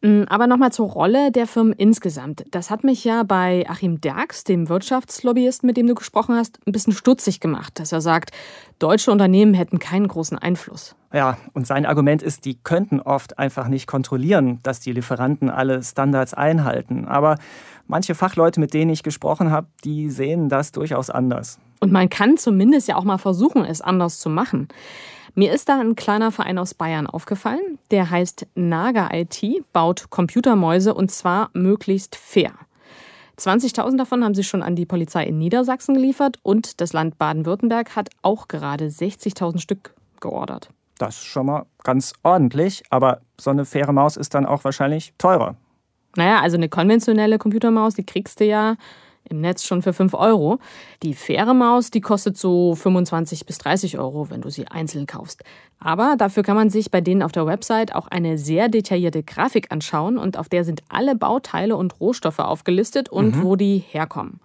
Mm, 0.00 0.24
aber 0.28 0.48
nochmal 0.48 0.72
zur 0.72 0.88
Rolle 0.88 1.30
der 1.30 1.46
Firmen 1.46 1.72
insgesamt. 1.72 2.44
Das 2.50 2.70
hat 2.70 2.82
mich 2.82 3.04
ja 3.04 3.22
bei 3.22 3.64
Achim 3.68 4.00
Derks, 4.00 4.42
dem 4.42 4.68
Wirtschaftslobbyisten, 4.68 5.66
mit 5.66 5.76
dem 5.76 5.86
du 5.86 5.94
gesprochen 5.94 6.34
hast, 6.34 6.58
ein 6.66 6.72
bisschen 6.72 6.92
stutzig 6.92 7.38
gemacht, 7.38 7.78
dass 7.78 7.92
er 7.92 8.00
sagt, 8.00 8.32
deutsche 8.80 9.12
Unternehmen 9.12 9.54
hätten 9.54 9.78
keinen 9.78 10.08
großen 10.08 10.38
Einfluss. 10.38 10.96
Ja, 11.12 11.38
und 11.54 11.66
sein 11.66 11.86
Argument 11.86 12.22
ist, 12.22 12.44
die 12.44 12.54
könnten 12.54 13.00
oft 13.00 13.38
einfach 13.38 13.68
nicht 13.68 13.86
kontrollieren, 13.86 14.58
dass 14.62 14.80
die 14.80 14.92
Lieferanten 14.92 15.48
alle 15.48 15.82
Standards 15.82 16.34
einhalten. 16.34 17.06
Aber 17.06 17.38
manche 17.86 18.14
Fachleute, 18.14 18.60
mit 18.60 18.74
denen 18.74 18.90
ich 18.90 19.02
gesprochen 19.02 19.50
habe, 19.50 19.68
die 19.84 20.10
sehen 20.10 20.48
das 20.48 20.72
durchaus 20.72 21.08
anders. 21.08 21.58
Und 21.80 21.92
man 21.92 22.08
kann 22.08 22.36
zumindest 22.36 22.88
ja 22.88 22.96
auch 22.96 23.04
mal 23.04 23.18
versuchen, 23.18 23.64
es 23.64 23.80
anders 23.80 24.20
zu 24.20 24.28
machen. 24.28 24.68
Mir 25.34 25.52
ist 25.52 25.68
da 25.68 25.78
ein 25.78 25.94
kleiner 25.94 26.32
Verein 26.32 26.58
aus 26.58 26.74
Bayern 26.74 27.06
aufgefallen, 27.06 27.78
der 27.92 28.10
heißt 28.10 28.46
Naga 28.56 29.10
IT, 29.12 29.40
baut 29.72 30.10
Computermäuse 30.10 30.92
und 30.94 31.10
zwar 31.10 31.50
möglichst 31.52 32.16
fair. 32.16 32.52
20.000 33.38 33.96
davon 33.96 34.24
haben 34.24 34.34
sie 34.34 34.42
schon 34.42 34.62
an 34.62 34.74
die 34.74 34.86
Polizei 34.86 35.24
in 35.24 35.38
Niedersachsen 35.38 35.94
geliefert 35.94 36.38
und 36.42 36.80
das 36.80 36.92
Land 36.92 37.18
Baden-Württemberg 37.18 37.94
hat 37.94 38.08
auch 38.22 38.48
gerade 38.48 38.86
60.000 38.86 39.60
Stück 39.60 39.94
geordert. 40.20 40.70
Das 40.98 41.18
ist 41.18 41.26
schon 41.26 41.46
mal 41.46 41.66
ganz 41.84 42.14
ordentlich, 42.24 42.82
aber 42.90 43.20
so 43.40 43.50
eine 43.50 43.64
faire 43.64 43.92
Maus 43.92 44.16
ist 44.16 44.34
dann 44.34 44.44
auch 44.44 44.64
wahrscheinlich 44.64 45.12
teurer. 45.18 45.54
Naja, 46.16 46.40
also 46.40 46.56
eine 46.56 46.68
konventionelle 46.68 47.38
Computermaus, 47.38 47.94
die 47.94 48.04
kriegst 48.04 48.40
du 48.40 48.44
ja 48.44 48.74
im 49.30 49.40
Netz 49.40 49.64
schon 49.64 49.82
für 49.82 49.92
5 49.92 50.14
Euro. 50.14 50.58
Die 51.02 51.14
faire 51.14 51.54
Maus, 51.54 51.90
die 51.90 52.00
kostet 52.00 52.36
so 52.36 52.74
25 52.74 53.46
bis 53.46 53.58
30 53.58 53.98
Euro, 53.98 54.30
wenn 54.30 54.40
du 54.40 54.50
sie 54.50 54.66
einzeln 54.66 55.06
kaufst. 55.06 55.44
Aber 55.80 56.16
dafür 56.16 56.42
kann 56.42 56.56
man 56.56 56.70
sich 56.70 56.90
bei 56.90 57.00
denen 57.00 57.22
auf 57.22 57.32
der 57.32 57.46
Website 57.46 57.94
auch 57.94 58.08
eine 58.08 58.38
sehr 58.38 58.68
detaillierte 58.68 59.22
Grafik 59.22 59.70
anschauen 59.70 60.18
und 60.18 60.36
auf 60.36 60.48
der 60.48 60.64
sind 60.64 60.82
alle 60.88 61.14
Bauteile 61.14 61.76
und 61.76 62.00
Rohstoffe 62.00 62.40
aufgelistet 62.40 63.08
und 63.08 63.36
mhm. 63.36 63.42
wo 63.42 63.56
die 63.56 63.78
herkommen. 63.78 64.40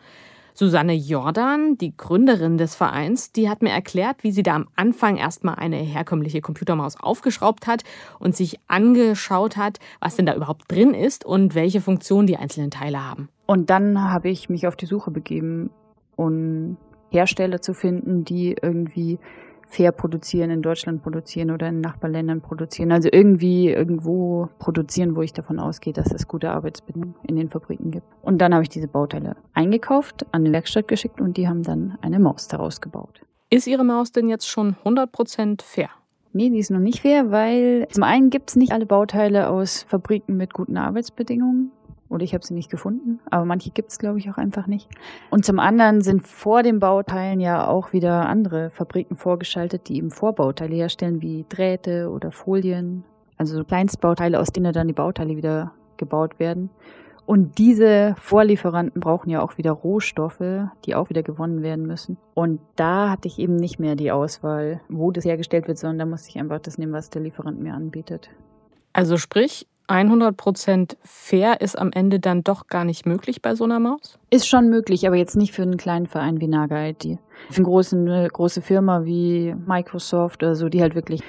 Susanne 0.55 0.93
Jordan, 0.93 1.77
die 1.79 1.97
Gründerin 1.97 2.59
des 2.59 2.75
Vereins, 2.75 3.31
die 3.31 3.49
hat 3.49 3.63
mir 3.63 3.71
erklärt, 3.71 4.23
wie 4.23 4.31
sie 4.31 4.43
da 4.43 4.55
am 4.55 4.67
Anfang 4.75 5.17
erstmal 5.17 5.55
eine 5.55 5.77
herkömmliche 5.77 6.41
Computermaus 6.41 6.95
aufgeschraubt 6.99 7.65
hat 7.65 7.83
und 8.19 8.35
sich 8.35 8.59
angeschaut 8.67 9.57
hat, 9.57 9.79
was 9.99 10.15
denn 10.15 10.27
da 10.27 10.35
überhaupt 10.35 10.71
drin 10.71 10.93
ist 10.93 11.25
und 11.25 11.55
welche 11.55 11.81
Funktion 11.81 12.27
die 12.27 12.37
einzelnen 12.37 12.69
Teile 12.69 13.03
haben. 13.03 13.29
Und 13.45 13.69
dann 13.69 14.11
habe 14.11 14.29
ich 14.29 14.49
mich 14.49 14.67
auf 14.67 14.75
die 14.75 14.85
Suche 14.85 15.11
begeben, 15.11 15.69
um 16.15 16.77
Hersteller 17.09 17.61
zu 17.61 17.73
finden, 17.73 18.23
die 18.23 18.55
irgendwie 18.61 19.19
fair 19.67 19.91
produzieren, 19.91 20.51
in 20.51 20.61
Deutschland 20.61 21.01
produzieren 21.01 21.51
oder 21.51 21.67
in 21.67 21.81
Nachbarländern 21.81 22.41
produzieren. 22.41 22.91
Also 22.91 23.09
irgendwie 23.11 23.69
irgendwo 23.69 24.49
produzieren, 24.59 25.15
wo 25.15 25.21
ich 25.21 25.33
davon 25.33 25.59
ausgehe, 25.59 25.93
dass 25.93 26.11
es 26.11 26.27
gute 26.27 26.51
Arbeitsbedingungen 26.51 27.15
in 27.27 27.35
den 27.35 27.49
Fabriken 27.49 27.91
gibt. 27.91 28.05
Und 28.21 28.39
dann 28.39 28.53
habe 28.53 28.63
ich 28.63 28.69
diese 28.69 28.87
Bauteile 28.87 29.35
eingekauft, 29.53 30.25
an 30.31 30.45
die 30.45 30.51
Werkstatt 30.51 30.87
geschickt 30.87 31.19
und 31.19 31.37
die 31.37 31.47
haben 31.47 31.63
dann 31.63 31.97
eine 32.01 32.19
Maus 32.19 32.47
daraus 32.47 32.81
gebaut. 32.81 33.21
Ist 33.49 33.67
Ihre 33.67 33.83
Maus 33.83 34.11
denn 34.11 34.29
jetzt 34.29 34.47
schon 34.47 34.75
100% 34.83 35.61
fair? 35.63 35.89
Nee, 36.33 36.49
die 36.49 36.57
ist 36.57 36.71
noch 36.71 36.79
nicht 36.79 37.01
fair, 37.01 37.29
weil 37.29 37.87
zum 37.91 38.03
einen 38.03 38.31
gibt 38.31 38.49
es 38.49 38.55
nicht 38.55 38.71
alle 38.71 38.87
Bauteile 38.87 39.49
aus 39.49 39.83
Fabriken 39.83 40.35
mit 40.35 40.53
guten 40.53 40.77
Arbeitsbedingungen. 40.77 41.71
Oder 42.13 42.23
ich 42.23 42.33
habe 42.33 42.45
sie 42.45 42.53
nicht 42.53 42.69
gefunden. 42.69 43.19
Aber 43.31 43.43
manche 43.45 43.71
gibt 43.71 43.91
es, 43.91 43.97
glaube 43.97 44.19
ich, 44.19 44.29
auch 44.29 44.37
einfach 44.37 44.67
nicht. 44.67 44.87
Und 45.29 45.45
zum 45.45 45.59
anderen 45.59 46.01
sind 46.01 46.27
vor 46.27 46.63
den 46.63 46.79
Bauteilen 46.79 47.39
ja 47.39 47.67
auch 47.67 47.91
wieder 47.91 48.27
andere 48.29 48.69
Fabriken 48.69 49.15
vorgeschaltet, 49.15 49.89
die 49.89 49.97
eben 49.97 50.11
Vorbauteile 50.11 50.75
herstellen, 50.75 51.21
wie 51.21 51.45
Drähte 51.49 52.09
oder 52.09 52.31
Folien. 52.31 53.03
Also 53.37 53.57
so 53.57 53.63
Kleinstbauteile, 53.63 54.39
aus 54.39 54.51
denen 54.51 54.71
dann 54.73 54.87
die 54.87 54.93
Bauteile 54.93 55.35
wieder 55.35 55.71
gebaut 55.97 56.39
werden. 56.39 56.69
Und 57.25 57.57
diese 57.57 58.15
Vorlieferanten 58.19 58.99
brauchen 58.99 59.29
ja 59.29 59.41
auch 59.41 59.57
wieder 59.57 59.71
Rohstoffe, 59.71 60.67
die 60.85 60.93
auch 60.93 61.09
wieder 61.09 61.23
gewonnen 61.23 61.63
werden 61.63 61.85
müssen. 61.85 62.17
Und 62.33 62.59
da 62.75 63.09
hatte 63.09 63.27
ich 63.27 63.39
eben 63.39 63.55
nicht 63.55 63.79
mehr 63.79 63.95
die 63.95 64.11
Auswahl, 64.11 64.81
wo 64.89 65.11
das 65.11 65.23
hergestellt 65.23 65.67
wird, 65.67 65.77
sondern 65.77 65.99
da 65.99 66.05
musste 66.05 66.29
ich 66.29 66.37
einfach 66.37 66.59
das 66.59 66.77
nehmen, 66.77 66.91
was 66.91 67.09
der 67.09 67.21
Lieferant 67.21 67.61
mir 67.61 67.73
anbietet. 67.73 68.29
Also 68.91 69.17
sprich, 69.17 69.67
100% 69.93 70.97
fair 71.03 71.61
ist 71.61 71.77
am 71.77 71.91
Ende 71.93 72.19
dann 72.19 72.43
doch 72.43 72.65
gar 72.65 72.83
nicht 72.83 73.05
möglich 73.05 73.43
bei 73.43 73.53
so 73.53 73.63
einer 73.63 73.79
Maus? 73.79 74.17
Ist 74.31 74.47
schon 74.47 74.69
möglich, 74.69 75.05
aber 75.05 75.15
jetzt 75.15 75.37
nicht 75.37 75.53
für 75.53 75.61
einen 75.61 75.77
kleinen 75.77 76.07
Verein 76.07 76.41
wie 76.41 76.47
Naga 76.47 76.87
IT. 76.87 77.03
Für 77.51 77.57
eine 77.57 77.65
große, 77.65 77.95
eine 77.95 78.27
große 78.27 78.61
Firma 78.61 79.05
wie 79.05 79.55
Microsoft 79.67 80.41
oder 80.41 80.55
so, 80.55 80.67
die 80.67 80.81
halt 80.81 80.95
wirklich 80.95 81.21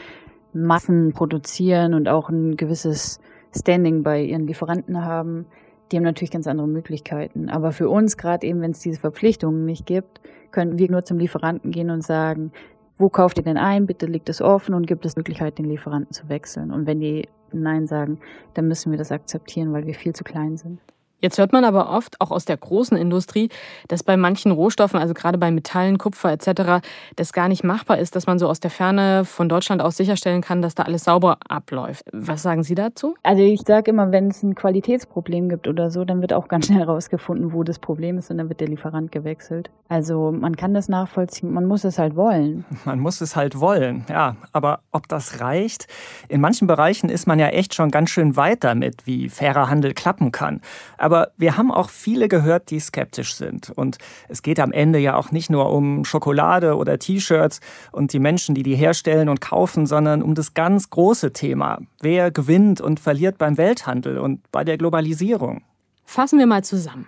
Massen 0.54 1.12
produzieren 1.12 1.92
und 1.92 2.08
auch 2.08 2.30
ein 2.30 2.56
gewisses 2.56 3.20
Standing 3.54 4.02
bei 4.02 4.22
ihren 4.22 4.46
Lieferanten 4.46 5.04
haben, 5.04 5.44
die 5.92 5.96
haben 5.96 6.04
natürlich 6.04 6.30
ganz 6.30 6.46
andere 6.46 6.66
Möglichkeiten. 6.66 7.50
Aber 7.50 7.70
für 7.70 7.90
uns, 7.90 8.16
gerade 8.16 8.46
eben, 8.46 8.62
wenn 8.62 8.70
es 8.70 8.80
diese 8.80 8.98
Verpflichtungen 8.98 9.66
nicht 9.66 9.84
gibt, 9.84 10.20
können 10.52 10.78
wir 10.78 10.90
nur 10.90 11.04
zum 11.04 11.18
Lieferanten 11.18 11.70
gehen 11.70 11.90
und 11.90 12.02
sagen, 12.02 12.50
wo 12.96 13.10
kauft 13.10 13.36
ihr 13.38 13.44
denn 13.44 13.58
ein? 13.58 13.86
Bitte 13.86 14.06
liegt 14.06 14.28
es 14.28 14.40
offen 14.40 14.74
und 14.74 14.86
gibt 14.86 15.04
es 15.04 15.16
Möglichkeit, 15.16 15.58
den 15.58 15.66
Lieferanten 15.66 16.12
zu 16.12 16.28
wechseln. 16.28 16.70
Und 16.70 16.86
wenn 16.86 17.00
die 17.00 17.28
Nein 17.62 17.86
sagen, 17.86 18.18
dann 18.54 18.68
müssen 18.68 18.90
wir 18.90 18.98
das 18.98 19.12
akzeptieren, 19.12 19.72
weil 19.72 19.86
wir 19.86 19.94
viel 19.94 20.14
zu 20.14 20.24
klein 20.24 20.56
sind. 20.56 20.80
Jetzt 21.24 21.38
hört 21.38 21.54
man 21.54 21.64
aber 21.64 21.88
oft, 21.88 22.20
auch 22.20 22.30
aus 22.30 22.44
der 22.44 22.58
großen 22.58 22.98
Industrie, 22.98 23.48
dass 23.88 24.02
bei 24.02 24.18
manchen 24.18 24.52
Rohstoffen, 24.52 25.00
also 25.00 25.14
gerade 25.14 25.38
bei 25.38 25.50
Metallen, 25.50 25.96
Kupfer 25.96 26.30
etc., 26.32 26.86
das 27.16 27.32
gar 27.32 27.48
nicht 27.48 27.64
machbar 27.64 27.96
ist, 27.96 28.14
dass 28.14 28.26
man 28.26 28.38
so 28.38 28.46
aus 28.46 28.60
der 28.60 28.70
Ferne 28.70 29.24
von 29.24 29.48
Deutschland 29.48 29.80
aus 29.80 29.96
sicherstellen 29.96 30.42
kann, 30.42 30.60
dass 30.60 30.74
da 30.74 30.82
alles 30.82 31.04
sauber 31.04 31.38
abläuft. 31.48 32.04
Was 32.12 32.42
sagen 32.42 32.62
Sie 32.62 32.74
dazu? 32.74 33.14
Also 33.22 33.42
ich 33.42 33.62
sage 33.62 33.90
immer, 33.90 34.12
wenn 34.12 34.28
es 34.28 34.42
ein 34.42 34.54
Qualitätsproblem 34.54 35.48
gibt 35.48 35.66
oder 35.66 35.90
so, 35.90 36.04
dann 36.04 36.20
wird 36.20 36.34
auch 36.34 36.46
ganz 36.46 36.66
schnell 36.66 36.80
herausgefunden, 36.80 37.54
wo 37.54 37.62
das 37.62 37.78
Problem 37.78 38.18
ist 38.18 38.30
und 38.30 38.36
dann 38.36 38.50
wird 38.50 38.60
der 38.60 38.68
Lieferant 38.68 39.10
gewechselt. 39.10 39.70
Also 39.88 40.30
man 40.30 40.56
kann 40.56 40.74
das 40.74 40.90
nachvollziehen, 40.90 41.54
man 41.54 41.64
muss 41.64 41.84
es 41.84 41.98
halt 41.98 42.16
wollen. 42.16 42.66
Man 42.84 43.00
muss 43.00 43.22
es 43.22 43.34
halt 43.34 43.58
wollen, 43.60 44.04
ja. 44.10 44.36
Aber 44.52 44.80
ob 44.92 45.08
das 45.08 45.40
reicht? 45.40 45.86
In 46.28 46.42
manchen 46.42 46.66
Bereichen 46.66 47.08
ist 47.08 47.26
man 47.26 47.38
ja 47.38 47.46
echt 47.46 47.72
schon 47.72 47.90
ganz 47.90 48.10
schön 48.10 48.36
weit 48.36 48.62
damit, 48.62 49.06
wie 49.06 49.30
fairer 49.30 49.70
Handel 49.70 49.94
klappen 49.94 50.30
kann. 50.30 50.60
Aber 50.98 51.13
aber 51.14 51.30
wir 51.36 51.56
haben 51.56 51.70
auch 51.70 51.90
viele 51.90 52.26
gehört, 52.26 52.70
die 52.70 52.80
skeptisch 52.80 53.36
sind. 53.36 53.70
Und 53.70 53.98
es 54.28 54.42
geht 54.42 54.58
am 54.58 54.72
Ende 54.72 54.98
ja 54.98 55.14
auch 55.14 55.30
nicht 55.30 55.48
nur 55.48 55.70
um 55.70 56.04
Schokolade 56.04 56.76
oder 56.76 56.98
T-Shirts 56.98 57.60
und 57.92 58.12
die 58.12 58.18
Menschen, 58.18 58.56
die 58.56 58.64
die 58.64 58.74
herstellen 58.74 59.28
und 59.28 59.40
kaufen, 59.40 59.86
sondern 59.86 60.22
um 60.22 60.34
das 60.34 60.54
ganz 60.54 60.90
große 60.90 61.32
Thema. 61.32 61.78
Wer 62.00 62.32
gewinnt 62.32 62.80
und 62.80 62.98
verliert 62.98 63.38
beim 63.38 63.56
Welthandel 63.58 64.18
und 64.18 64.40
bei 64.50 64.64
der 64.64 64.76
Globalisierung? 64.76 65.62
Fassen 66.04 66.40
wir 66.40 66.46
mal 66.46 66.64
zusammen. 66.64 67.06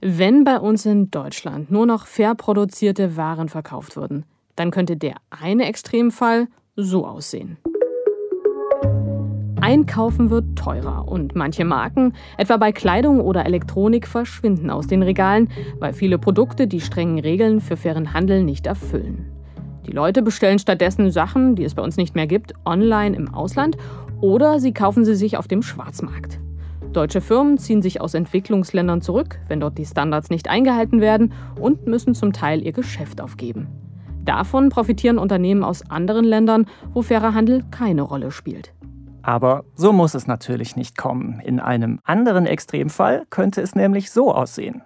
Wenn 0.00 0.44
bei 0.44 0.58
uns 0.58 0.86
in 0.86 1.10
Deutschland 1.10 1.70
nur 1.70 1.84
noch 1.84 2.06
fair 2.06 2.34
produzierte 2.34 3.18
Waren 3.18 3.50
verkauft 3.50 3.96
würden, 3.96 4.24
dann 4.54 4.70
könnte 4.70 4.96
der 4.96 5.16
eine 5.28 5.66
Extremfall 5.66 6.48
so 6.74 7.06
aussehen. 7.06 7.58
Einkaufen 9.66 10.30
wird 10.30 10.54
teurer 10.54 11.08
und 11.08 11.34
manche 11.34 11.64
Marken, 11.64 12.12
etwa 12.36 12.56
bei 12.56 12.70
Kleidung 12.70 13.20
oder 13.20 13.46
Elektronik, 13.46 14.06
verschwinden 14.06 14.70
aus 14.70 14.86
den 14.86 15.02
Regalen, 15.02 15.48
weil 15.80 15.92
viele 15.92 16.18
Produkte 16.18 16.68
die 16.68 16.80
strengen 16.80 17.18
Regeln 17.18 17.60
für 17.60 17.76
fairen 17.76 18.14
Handel 18.14 18.44
nicht 18.44 18.68
erfüllen. 18.68 19.26
Die 19.84 19.90
Leute 19.90 20.22
bestellen 20.22 20.60
stattdessen 20.60 21.10
Sachen, 21.10 21.56
die 21.56 21.64
es 21.64 21.74
bei 21.74 21.82
uns 21.82 21.96
nicht 21.96 22.14
mehr 22.14 22.28
gibt, 22.28 22.54
online 22.64 23.16
im 23.16 23.34
Ausland 23.34 23.76
oder 24.20 24.60
sie 24.60 24.72
kaufen 24.72 25.04
sie 25.04 25.16
sich 25.16 25.36
auf 25.36 25.48
dem 25.48 25.62
Schwarzmarkt. 25.62 26.38
Deutsche 26.92 27.20
Firmen 27.20 27.58
ziehen 27.58 27.82
sich 27.82 28.00
aus 28.00 28.14
Entwicklungsländern 28.14 29.00
zurück, 29.00 29.40
wenn 29.48 29.58
dort 29.58 29.78
die 29.78 29.84
Standards 29.84 30.30
nicht 30.30 30.48
eingehalten 30.48 31.00
werden 31.00 31.32
und 31.60 31.88
müssen 31.88 32.14
zum 32.14 32.32
Teil 32.32 32.64
ihr 32.64 32.72
Geschäft 32.72 33.20
aufgeben. 33.20 33.66
Davon 34.24 34.68
profitieren 34.68 35.18
Unternehmen 35.18 35.64
aus 35.64 35.90
anderen 35.90 36.24
Ländern, 36.24 36.66
wo 36.94 37.02
fairer 37.02 37.34
Handel 37.34 37.64
keine 37.72 38.02
Rolle 38.02 38.30
spielt. 38.30 38.75
Aber 39.26 39.64
so 39.74 39.92
muss 39.92 40.14
es 40.14 40.28
natürlich 40.28 40.76
nicht 40.76 40.96
kommen. 40.96 41.40
In 41.40 41.58
einem 41.58 41.98
anderen 42.04 42.46
Extremfall 42.46 43.26
könnte 43.28 43.60
es 43.60 43.74
nämlich 43.74 44.12
so 44.12 44.32
aussehen. 44.32 44.82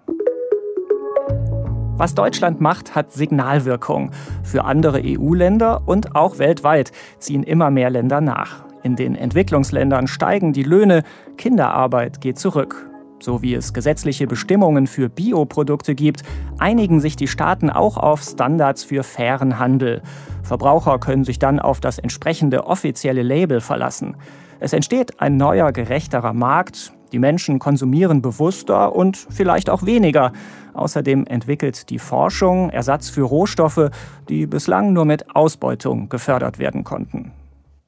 Was 1.99 2.15
Deutschland 2.15 2.59
macht, 2.59 2.95
hat 2.95 3.13
Signalwirkung. 3.13 4.13
Für 4.43 4.65
andere 4.65 5.03
EU-Länder 5.05 5.83
und 5.85 6.17
auch 6.17 6.39
weltweit 6.39 6.91
ziehen 7.19 7.43
immer 7.43 7.71
mehr 7.71 7.91
Länder 7.91 8.23
nach. 8.23 8.65
In 8.83 8.97
den 8.97 9.15
Entwicklungsländern 9.15 10.07
steigen 10.07 10.55
die 10.55 10.63
Löhne, 10.63 11.03
Kinderarbeit 11.37 12.23
geht 12.23 12.39
zurück. 12.39 12.90
So 13.21 13.43
wie 13.43 13.55
es 13.55 13.75
gesetzliche 13.75 14.27
Bestimmungen 14.27 14.87
für 14.87 15.11
Bioprodukte 15.11 15.95
gibt, 15.95 16.23
einigen 16.59 17.01
sich 17.01 17.17
die 17.17 17.29
Staaten 17.29 17.69
auch 17.69 17.99
auf 17.99 18.23
Standards 18.23 18.83
für 18.83 19.03
fairen 19.03 19.59
Handel. 19.59 20.01
Verbraucher 20.43 20.99
können 20.99 21.25
sich 21.25 21.39
dann 21.39 21.61
auf 21.61 21.81
das 21.81 21.99
entsprechende 21.99 22.67
offizielle 22.67 23.23
Label 23.23 23.61
verlassen. 23.61 24.17
Es 24.59 24.73
entsteht 24.73 25.21
ein 25.21 25.37
neuer, 25.37 25.73
gerechterer 25.73 26.33
Markt. 26.33 26.93
Die 27.13 27.19
Menschen 27.19 27.59
konsumieren 27.59 28.23
bewusster 28.23 28.95
und 28.95 29.17
vielleicht 29.17 29.69
auch 29.69 29.85
weniger. 29.85 30.33
Außerdem 30.73 31.27
entwickelt 31.27 31.91
die 31.91 31.99
Forschung 31.99 32.71
Ersatz 32.71 33.11
für 33.11 33.23
Rohstoffe, 33.23 33.91
die 34.29 34.47
bislang 34.47 34.93
nur 34.93 35.05
mit 35.05 35.35
Ausbeutung 35.35 36.09
gefördert 36.09 36.59
werden 36.59 36.85
konnten. 36.85 37.33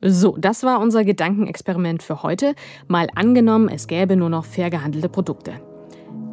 So, 0.04 0.36
das 0.36 0.64
war 0.64 0.80
unser 0.80 1.04
Gedankenexperiment 1.04 2.02
für 2.02 2.24
heute. 2.24 2.54
Mal 2.88 3.06
angenommen, 3.14 3.68
es 3.68 3.86
gäbe 3.86 4.16
nur 4.16 4.28
noch 4.28 4.44
fair 4.44 4.68
gehandelte 4.68 5.08
Produkte. 5.08 5.52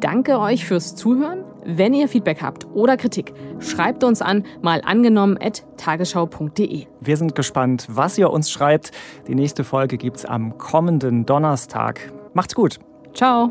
Danke 0.00 0.40
euch 0.40 0.64
fürs 0.64 0.96
Zuhören. 0.96 1.44
Wenn 1.64 1.94
ihr 1.94 2.08
Feedback 2.08 2.42
habt 2.42 2.66
oder 2.74 2.96
Kritik, 2.96 3.32
schreibt 3.60 4.02
uns 4.02 4.22
an 4.22 4.44
mal 4.62 4.80
angenommen 4.84 5.38
at 5.40 5.62
tagesschau.de. 5.76 6.86
Wir 7.00 7.16
sind 7.16 7.34
gespannt, 7.34 7.86
was 7.90 8.18
ihr 8.18 8.30
uns 8.30 8.50
schreibt. 8.50 8.92
Die 9.28 9.34
nächste 9.34 9.62
Folge 9.62 9.98
gibt's 9.98 10.24
am 10.24 10.56
kommenden 10.58 11.26
Donnerstag. 11.26 12.12
Macht's 12.32 12.54
gut. 12.54 12.78
Ciao. 13.14 13.50